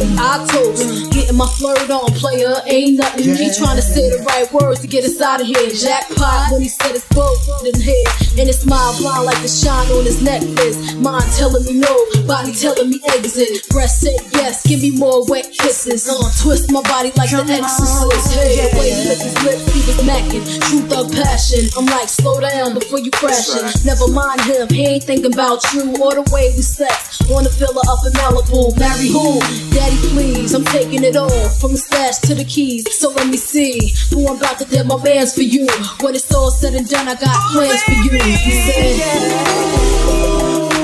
[0.00, 1.17] I toast.
[1.28, 3.36] Getting my flirt on, player, ain't nothing.
[3.36, 5.68] He trying to say the right words to get us out of here.
[5.68, 7.36] Jackpot when he said it's both
[7.68, 8.08] in here.
[8.40, 10.96] And his smile blind like the shine on his necklace.
[10.96, 11.92] Mind telling me no,
[12.24, 13.68] body telling me exit.
[13.68, 16.08] Breast said yes, give me more wet kisses.
[16.08, 18.32] Uh, twist my body like the exorcist.
[18.32, 20.44] Hey, the way he licked his lips, he was macking.
[20.64, 21.68] Truth of passion.
[21.76, 23.68] I'm like, slow down before you crashing.
[23.84, 27.20] Never mind him, he ain't thinking about you or the way we sex.
[27.28, 28.72] Wanna fill her up in Malibu.
[28.80, 29.44] Marry who?
[29.76, 30.56] Daddy, please.
[30.56, 32.86] I'm taking it all from the stash to the keys.
[32.98, 35.66] So let me see who I'm about to dead my man's for you.
[36.00, 38.10] When it's all said and done, I got plans for you.
[38.22, 39.00] He said,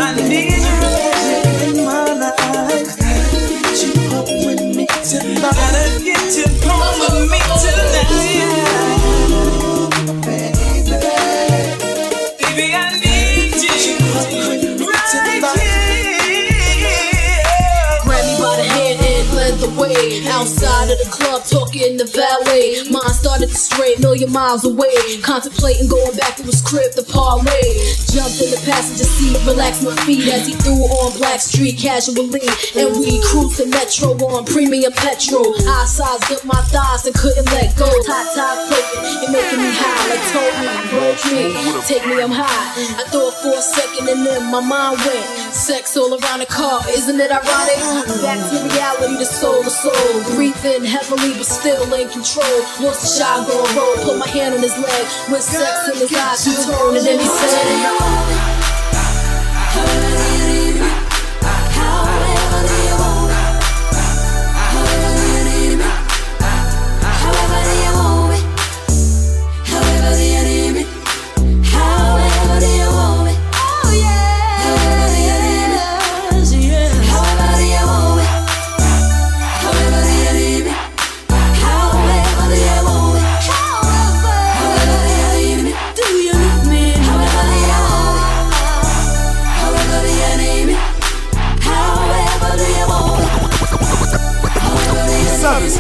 [0.01, 1.14] I need you
[20.95, 22.87] The club, talking the valet.
[22.87, 24.95] Mine started to stray, million miles away.
[25.27, 27.66] Contemplating going back to his crib the parlay.
[28.15, 32.31] Jumped in the passenger seat, relaxed my feet as he threw on Blackstreet casually.
[32.79, 35.51] And we cruised the metro on premium petrol.
[35.66, 37.91] I sized up my thighs and couldn't let go.
[38.07, 39.99] Top top flipping, it making me high.
[40.15, 41.43] Like told me, broke me,
[41.91, 43.03] take me, I'm high.
[43.03, 45.27] I thought for a second and then my mind went.
[45.51, 47.83] Sex all around the car, isn't it ironic?
[48.23, 50.23] Back to reality, the soul to soul.
[50.85, 52.61] Breathing heavily, but still in control.
[52.81, 55.06] Once the shot go roll, put my hand on his leg.
[55.31, 57.94] With sex in his eyes, he turned and then he said.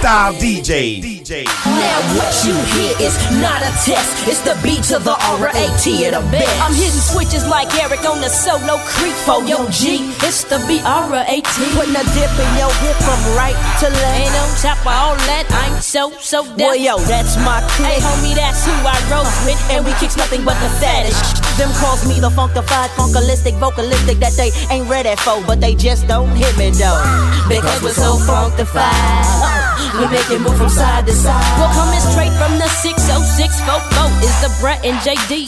[0.04, 1.23] Style DJ.
[1.24, 1.44] DJ.
[1.64, 4.28] Now what you hear is not a test.
[4.28, 6.52] It's the beat to the R-A-T of the best.
[6.60, 10.12] I'm hitting switches like Eric on the solo creep for yo G.
[10.20, 11.56] It's the B-R-A-T.
[11.72, 14.20] Putting a dip in your hip from right to left.
[14.20, 15.48] Ain't on top of all that.
[15.64, 16.58] I'm so, so deaf.
[16.60, 17.88] Well, yo, that's my clique.
[17.88, 19.56] Hey, homie, that's who I rose with.
[19.72, 21.40] And we kicks nothing but the fattest.
[21.56, 26.06] Them calls me the funkdafied, funkalistic, vocalistic that they ain't ready for, but they just
[26.06, 27.00] don't hit me though.
[27.48, 29.54] Because we're so funkdafied.
[29.94, 31.40] We make it move from side to side.
[31.56, 35.46] We're coming straight from the 606 Fofo is the Brett and JD.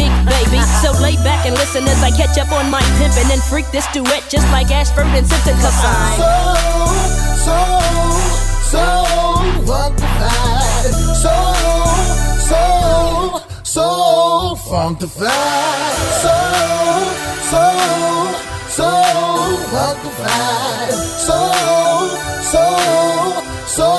[0.00, 0.58] Big baby.
[0.58, 0.80] Uh-huh.
[0.80, 3.86] So lay back and listen as I catch up on my pimpin' and freak this
[3.92, 5.54] duet just like Ashford and Simpson.
[5.60, 6.32] Cause I'm so,
[7.44, 7.58] so,
[8.72, 8.84] so
[9.68, 10.92] funkdafied.
[11.20, 11.34] So,
[12.48, 12.60] so,
[13.62, 13.86] so
[14.68, 15.96] funkdafied.
[16.24, 16.36] So,
[17.52, 17.64] so,
[18.72, 18.88] so
[19.70, 20.92] funkdafied.
[21.24, 21.38] So,
[22.52, 23.98] so, so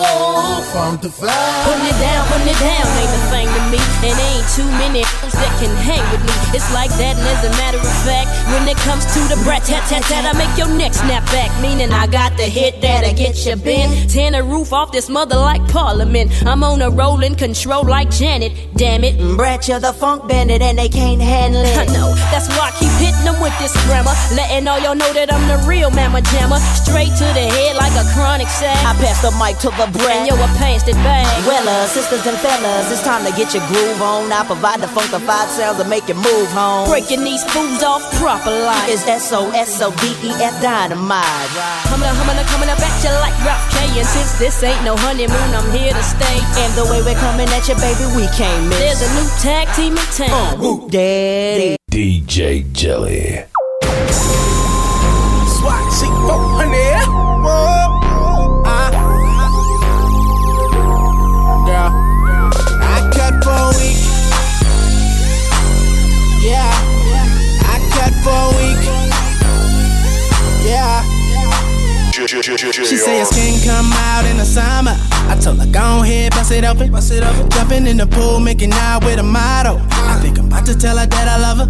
[0.73, 1.63] funkdafied.
[1.65, 3.81] Putting it down, putting it down ain't a thing to me.
[4.05, 6.35] And ain't too many that can hang with me.
[6.55, 9.63] It's like that, and as a matter of fact, when it comes to the brat
[9.63, 11.49] tat tat tat, I make your neck snap back.
[11.61, 14.09] Meaning I got the hit that'll get you bent.
[14.09, 16.31] Tear the roof off this mother like Parliament.
[16.45, 18.53] I'm on a rolling control like Janet.
[18.75, 19.15] Damn it.
[19.17, 21.77] Mm, brat, you're the funk bandit, and they can't handle it.
[21.83, 24.13] I know, that's why I keep hitting them with this grammar.
[24.35, 26.59] Letting all y'all know that I'm the real mamma jammer.
[26.85, 28.77] Straight to the head like a chronic sack.
[28.85, 30.25] I pass the mic to the brat.
[30.25, 31.25] And yo, I passed it back.
[31.47, 34.31] Well, uh, sisters and fellas, it's time to get your groove on.
[34.31, 36.87] I provide the funkdafied sounds to make you move home.
[36.89, 41.49] Breaking these fools off proper like It's S-O-S-O-D-E-F dynamite.
[41.87, 43.85] Coming up, coming up, coming up at you like Ralph K.
[43.99, 46.37] And since this ain't no honeymoon, I'm here to stay.
[46.59, 48.79] And the way we're coming at you, baby, we can't miss.
[48.79, 50.31] There's a new tag team in town.
[50.31, 51.77] Uh, whoop, daddy.
[51.91, 53.45] DJ Jelly.
[55.55, 56.84] SWAT C400.
[72.35, 74.91] She say her skin come out in the summer.
[75.31, 77.49] I told her go ahead, bust it open, bust it open.
[77.49, 79.79] Jumping in the pool, making out with a model.
[79.89, 81.67] I think I'm about to tell her that I love her.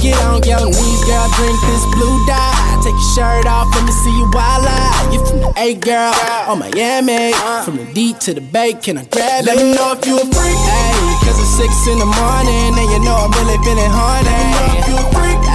[0.00, 2.80] Get on your knees, girl, drink this blue dye.
[2.80, 5.12] Take your shirt off, let me see you wild eye.
[5.12, 6.14] You from the A girl,
[6.48, 7.36] on Miami.
[7.36, 7.62] Uh.
[7.62, 9.52] From the D to the Bay, can I grab it?
[9.52, 10.60] Let me know if you a freak.
[10.64, 10.96] Hey,
[11.28, 14.32] cause it's six in the morning, and you know I'm really feeling horny.
[14.32, 15.45] Let me know if you a freak.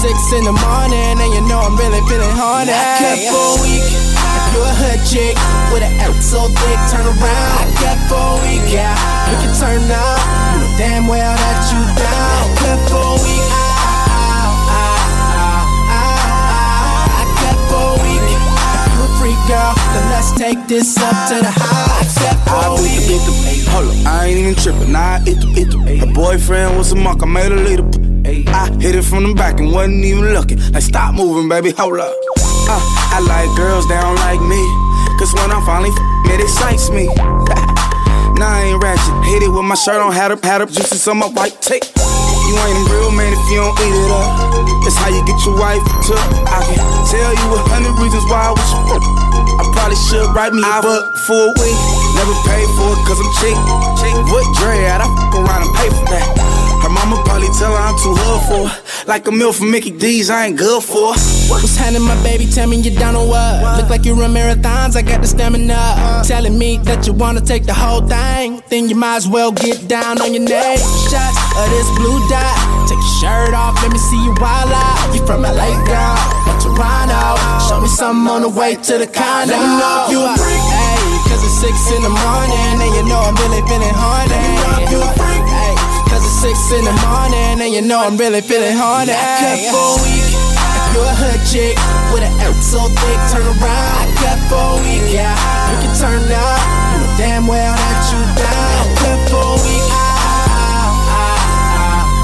[0.00, 2.72] Hey, cause it's six in the morning, and you know I'm really feeling horny.
[2.72, 3.84] I kept for a week.
[3.84, 5.36] If you a hood chick
[5.72, 7.20] with an ass so thick, turn around.
[7.20, 8.96] I kept for a week, yeah.
[9.28, 10.20] We can turn up.
[10.56, 12.32] You know damn well that you down.
[12.32, 13.44] I kept for a week.
[13.44, 17.20] Ow, ow, ow, ow.
[17.20, 18.24] I kept for a week.
[18.24, 22.00] If you a freak girl, then let's take this up to the high.
[22.00, 22.08] I
[22.48, 23.04] for a week.
[23.68, 24.92] Hold up, I ain't even tripping.
[24.96, 26.00] Nah, it, it, it.
[26.00, 27.22] Her boyfriend was a monk.
[27.22, 28.09] I made a a.
[28.24, 30.60] I hit it from the back and wasn't even looking.
[30.72, 31.72] Like, stop moving, baby.
[31.72, 32.12] Hold up.
[32.68, 32.76] Uh,
[33.16, 34.60] I like girls that don't like me.
[35.16, 37.08] Cause when I'm finally f- it excites me.
[38.36, 39.14] nah, I ain't ratchet.
[39.24, 41.84] Hit it with my shirt on, had up, had up, juices on my white tape.
[41.96, 44.28] You ain't a real man if you don't eat it up.
[44.84, 46.14] That's how you get your wife to.
[46.48, 49.04] I can tell you a hundred reasons why I was fuck.
[49.60, 51.78] I probably should write me a book for a week.
[52.16, 53.56] Never paid for it cause I'm cheap.
[54.00, 55.00] Cheap, what dread?
[55.00, 56.49] I fuck around and pay for that.
[56.82, 59.06] Her mama probably tell her I'm too hood for her.
[59.06, 61.12] Like a meal from Mickey D's, I ain't good for.
[61.50, 62.46] What's happening, my baby?
[62.46, 63.78] Tell me you down on what?
[63.78, 66.22] Look like you run marathons, I got the stamina.
[66.26, 69.88] Telling me that you wanna take the whole thing, then you might as well get
[69.88, 70.78] down on your neck.
[71.10, 72.56] Shots of this blue dot.
[72.88, 75.14] Take your shirt off, let me see you wild out.
[75.14, 76.16] You from LA, girl,
[76.48, 77.36] or Toronto?
[77.68, 79.52] Show me something on the way to the condo.
[79.52, 80.64] Let me know if you a freak.
[80.70, 84.30] Hey, cause it's six in the morning, and you know I'm really feeling horny.
[84.30, 85.29] Let me know if you a freak.
[86.40, 89.12] Hey, cause it's six in the morning, and you know I'm really feeling horny.
[89.12, 90.24] I cut for a week.
[90.24, 91.76] If you're a hood chick
[92.16, 93.60] with an ass so thick, turn around.
[93.60, 95.36] I cut for a week, yeah.
[95.68, 96.60] You can turn up.
[96.96, 98.72] You know damn well that you down.
[98.72, 99.84] I cut for a week.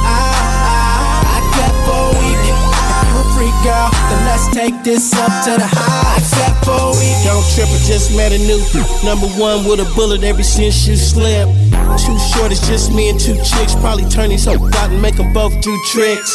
[0.08, 2.40] I cut for a week.
[2.40, 2.56] If
[3.12, 3.92] you a freak girl,
[4.36, 6.20] let's take this up to the high.
[6.36, 7.16] Cut for week.
[7.24, 8.60] Don't trip, I just met a new
[9.00, 11.48] number one with a bullet ever since you slipped.
[11.96, 13.72] Too short, it's just me and two chicks.
[13.80, 16.28] Probably turn these hoes out and make them both do tricks.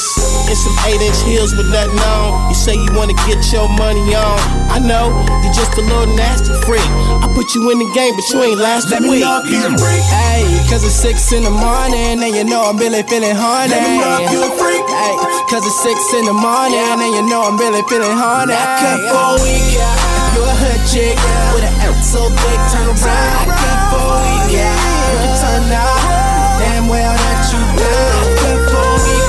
[0.50, 2.50] And some 8 inch heels with nothing on.
[2.50, 4.40] You say you wanna get your money on.
[4.74, 5.14] I know,
[5.46, 6.82] you're just a little nasty freak.
[7.22, 9.22] I put you in the game, but you ain't last Let a me week.
[9.22, 10.02] know you a freak.
[10.10, 13.70] Hey, cause it's 6 in the morning, and you know I'm really feeling horny.
[13.70, 14.82] Let me know you a freak.
[14.90, 15.14] Hey,
[15.54, 18.56] cause it's 6 in the morning, and you know I'm really feeling horny.
[18.56, 19.92] I cut for a week, yeah.
[20.32, 21.20] You're a hood chick
[21.52, 23.04] with an ass so big, turn around.
[23.04, 24.72] I cut for a week, yeah.
[25.12, 26.00] You can turn up.
[26.64, 28.16] Damn well that you down.
[28.16, 29.28] I cut for a week.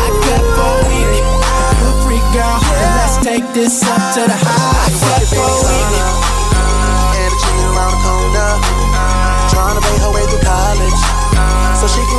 [0.00, 1.12] I cut for a week.
[1.12, 4.65] If you a freak girl, then let's take this up to the high.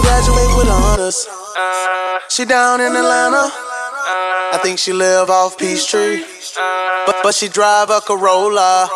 [0.07, 1.27] Graduate with honors.
[1.27, 3.43] Uh, she down in Atlanta.
[3.43, 6.23] Uh, I think she live off Peachtree.
[6.23, 8.87] Uh, but, but she drive a Corolla.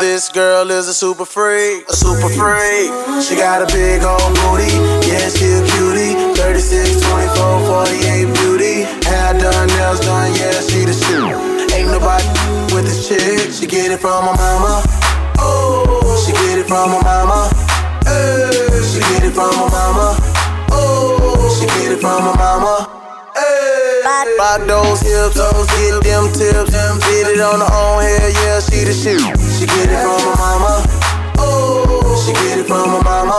[0.00, 2.90] This girl is a super freak, a super freak.
[3.22, 4.72] She got a big old booty,
[5.06, 6.16] yeah, she a cutie.
[6.34, 8.74] 36, 24, 48 beauty.
[9.06, 11.76] Hair done, nails done, yeah, she the shit.
[11.76, 12.26] Ain't nobody
[12.74, 13.52] with this chick.
[13.52, 14.82] She get it from her mama.
[15.38, 17.63] Oh, she get it from her mama.
[19.34, 20.14] Hey, she get it from her mama.
[20.70, 22.86] Oh, she get it from her mama.
[23.34, 26.70] Hey, rock those hips, those get them tips.
[26.70, 29.18] Did it on her own hair, yeah, she the shit.
[29.58, 30.86] She get it from her mama.
[31.42, 33.34] Oh, she get it from her mama.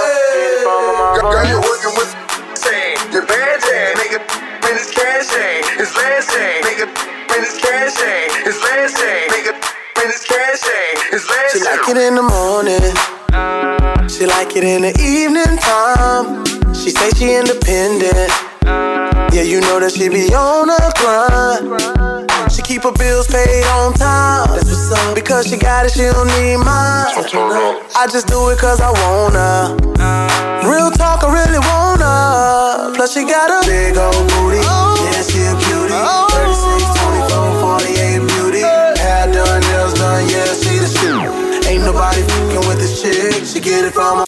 [0.00, 0.64] Hey,
[1.20, 2.08] Girl, you're working with
[2.56, 2.96] chain.
[3.12, 4.24] Your bad chain, nigga.
[4.64, 6.88] When it's cash chain, his last chain, nigga.
[7.28, 9.52] When it's cash chain, his last chain, nigga.
[9.92, 13.77] When it's cash chain, his last She like it in the morning.
[14.08, 16.44] She like it in the evening time.
[16.74, 18.32] She say she independent.
[19.32, 22.30] Yeah, you know that she be on her grind.
[22.50, 24.48] She keep her bills paid on time.
[24.48, 25.14] That's what's up.
[25.14, 27.12] Because she got it, she don't need mine.
[27.94, 29.76] I just do it cause I wanna.
[30.66, 32.96] Real talk, I really wanna.
[32.96, 34.47] Plus, she got a big old booty.
[43.90, 44.27] Chick.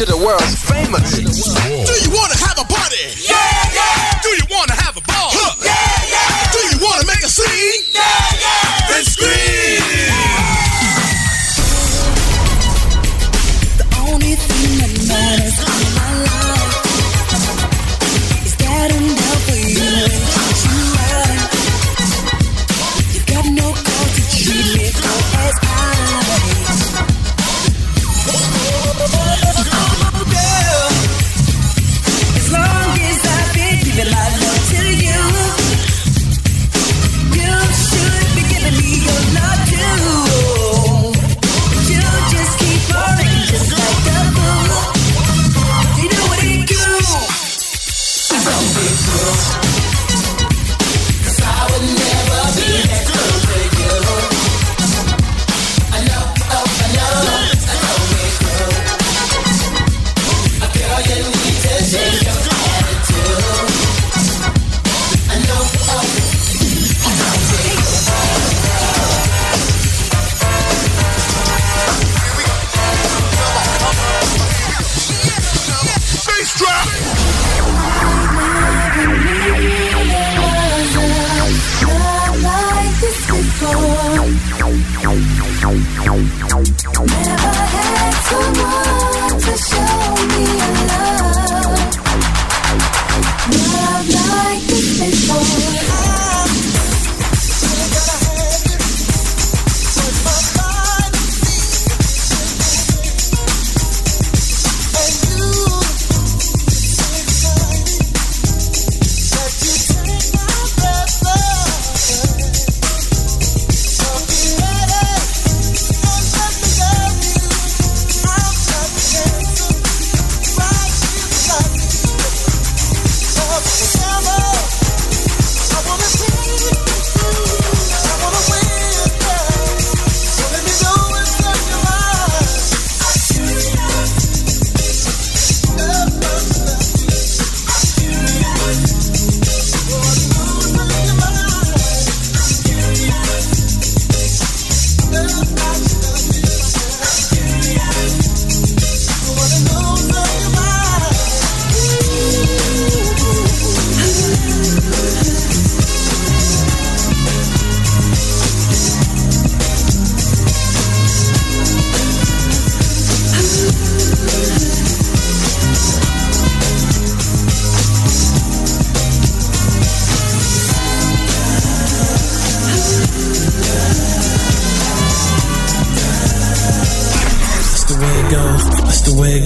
[0.00, 0.39] to the world's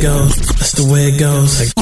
[0.04, 0.36] goes.
[0.36, 1.60] That's the way it goes.
[1.60, 1.73] Like,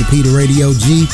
[0.00, 0.10] Mr.
[0.10, 1.04] Peter Radio G,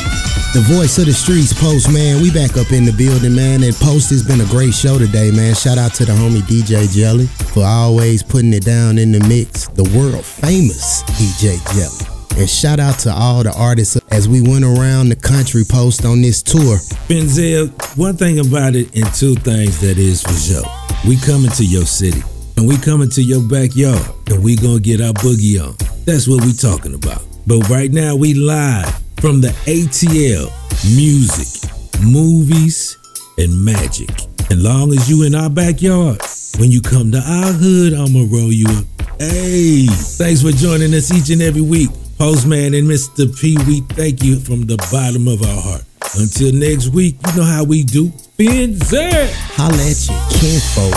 [0.54, 2.22] the voice of the streets, Post, man.
[2.22, 3.64] We back up in the building, man.
[3.64, 5.54] And Post has been a great show today, man.
[5.54, 9.66] Shout out to the homie DJ Jelly for always putting it down in the mix.
[9.68, 12.40] The world famous DJ Jelly.
[12.40, 16.22] And shout out to all the artists as we went around the country post on
[16.22, 16.78] this tour.
[17.08, 20.62] Benzel, one thing about it and two things that is for sure.
[21.08, 22.22] We coming to your city
[22.56, 25.74] and we coming to your backyard and we gonna get our boogie on.
[26.04, 27.22] That's what we talking about.
[27.46, 30.50] But right now we live from the ATL
[30.96, 31.70] music,
[32.02, 32.98] movies,
[33.38, 34.10] and magic.
[34.50, 36.20] And long as you in our backyard,
[36.58, 38.84] when you come to our hood, I'ma roll you up.
[39.20, 41.90] Hey, thanks for joining us each and every week.
[42.18, 43.28] Postman and Mr.
[43.40, 45.84] P, we thank you from the bottom of our heart.
[46.18, 48.08] Until next week, you know how we do.
[48.38, 49.30] Benzel.
[49.54, 50.94] Holla at your kinfolk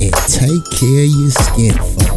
[0.00, 2.13] and take care of your skin folk.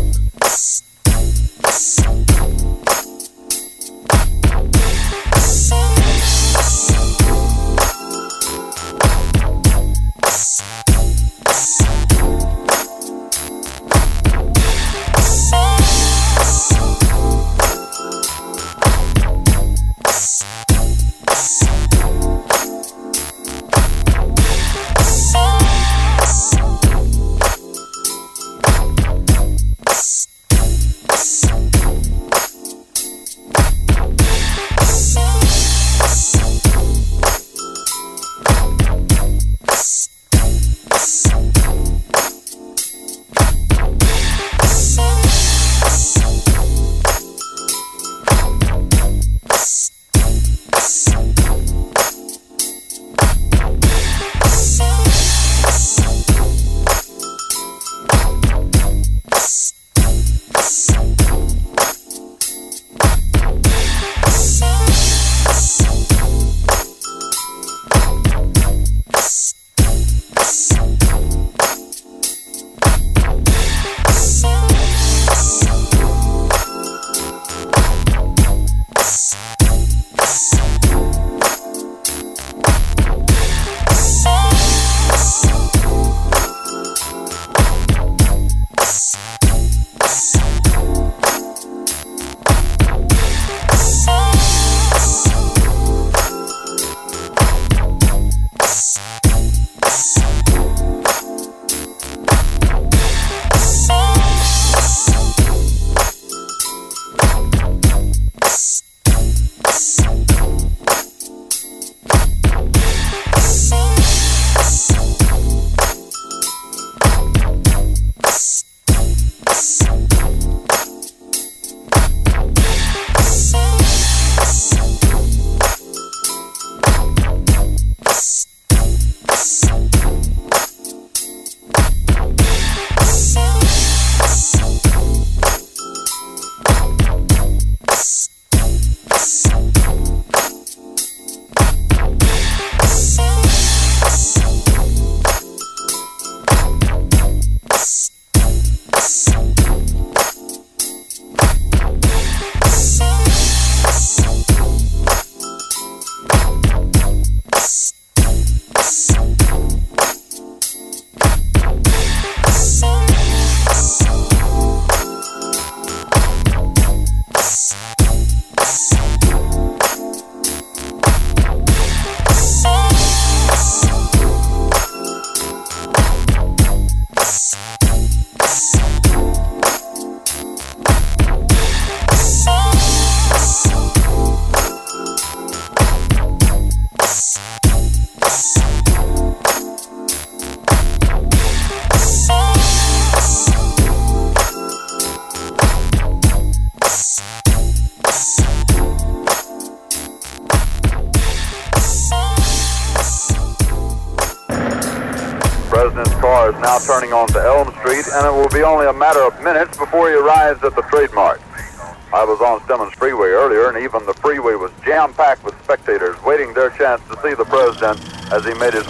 [218.57, 218.87] Made his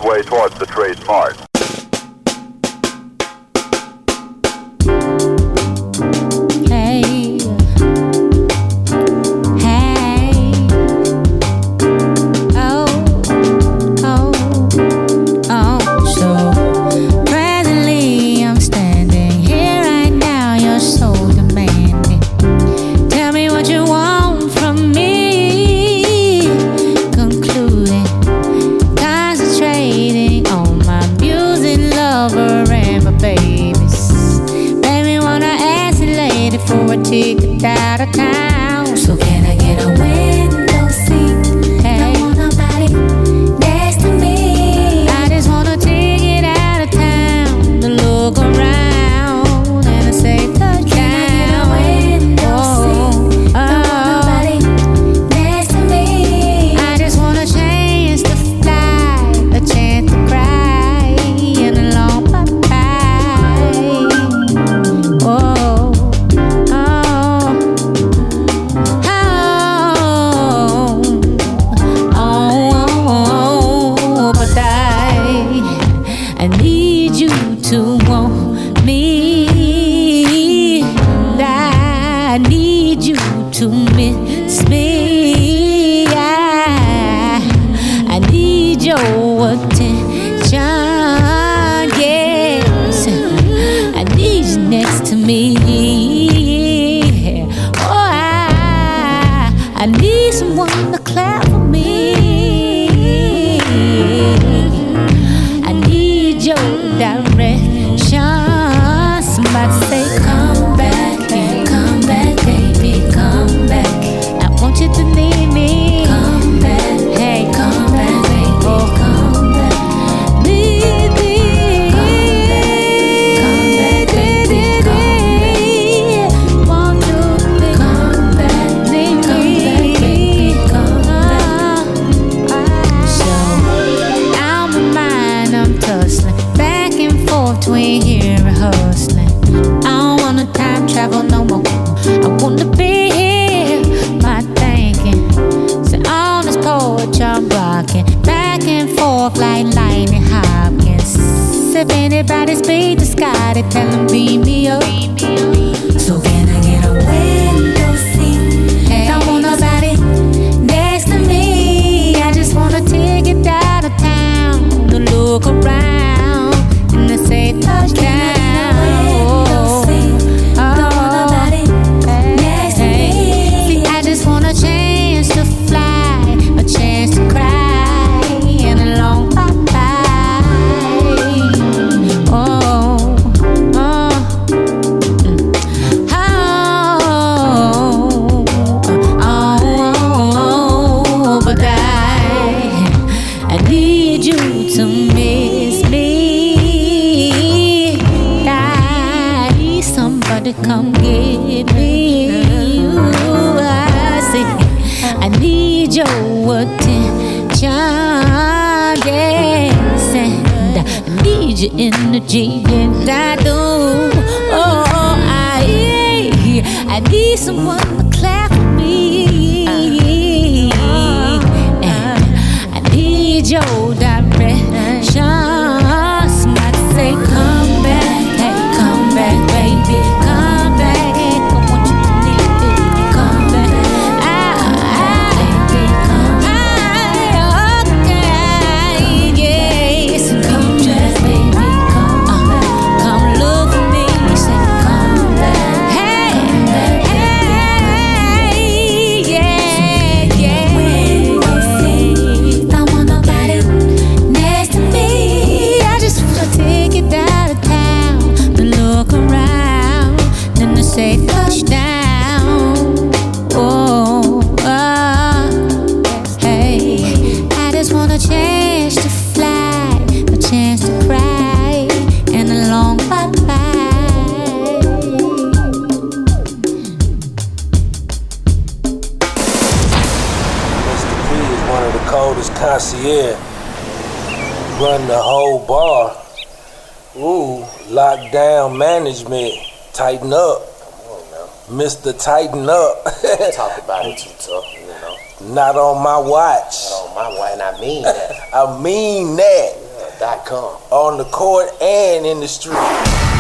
[296.28, 296.76] watch.
[296.92, 298.32] Oh on my watch, and I mean that.
[298.54, 299.74] I mean that.
[299.76, 300.76] Yeah, dot com.
[300.92, 302.76] On the court and in the street.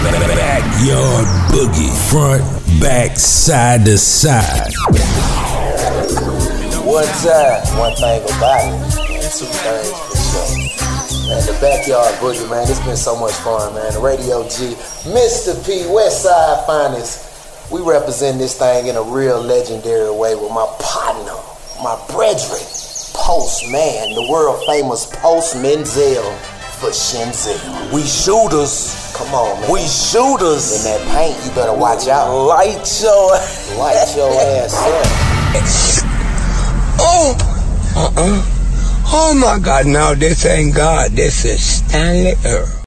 [0.08, 2.44] Backyard boogie, front,
[2.80, 4.72] back, side to side.
[6.86, 11.28] One time, one thing about it, two things for sure.
[11.28, 12.64] Man, the backyard boogie, man.
[12.70, 13.92] It's been so much fun, man.
[13.94, 14.76] The Radio G,
[15.12, 15.54] Mr.
[15.66, 17.26] P, Westside Finest.
[17.70, 21.36] We represent this thing in a real legendary way with my partner,
[21.84, 22.64] my brethren,
[23.38, 26.24] Man, the world famous Post Menzel
[26.82, 27.54] for Shenzi.
[27.94, 29.14] We shooters.
[29.16, 29.72] Come on, man.
[29.72, 30.84] We shooters.
[30.84, 32.34] In that paint, you better watch out.
[32.34, 33.30] Light your
[33.78, 35.06] Light your ass up.
[37.00, 37.38] Oh!
[37.96, 38.42] Uh-uh.
[39.14, 41.12] Oh my God, Now this ain't God.
[41.12, 42.74] This is Stanley Earl.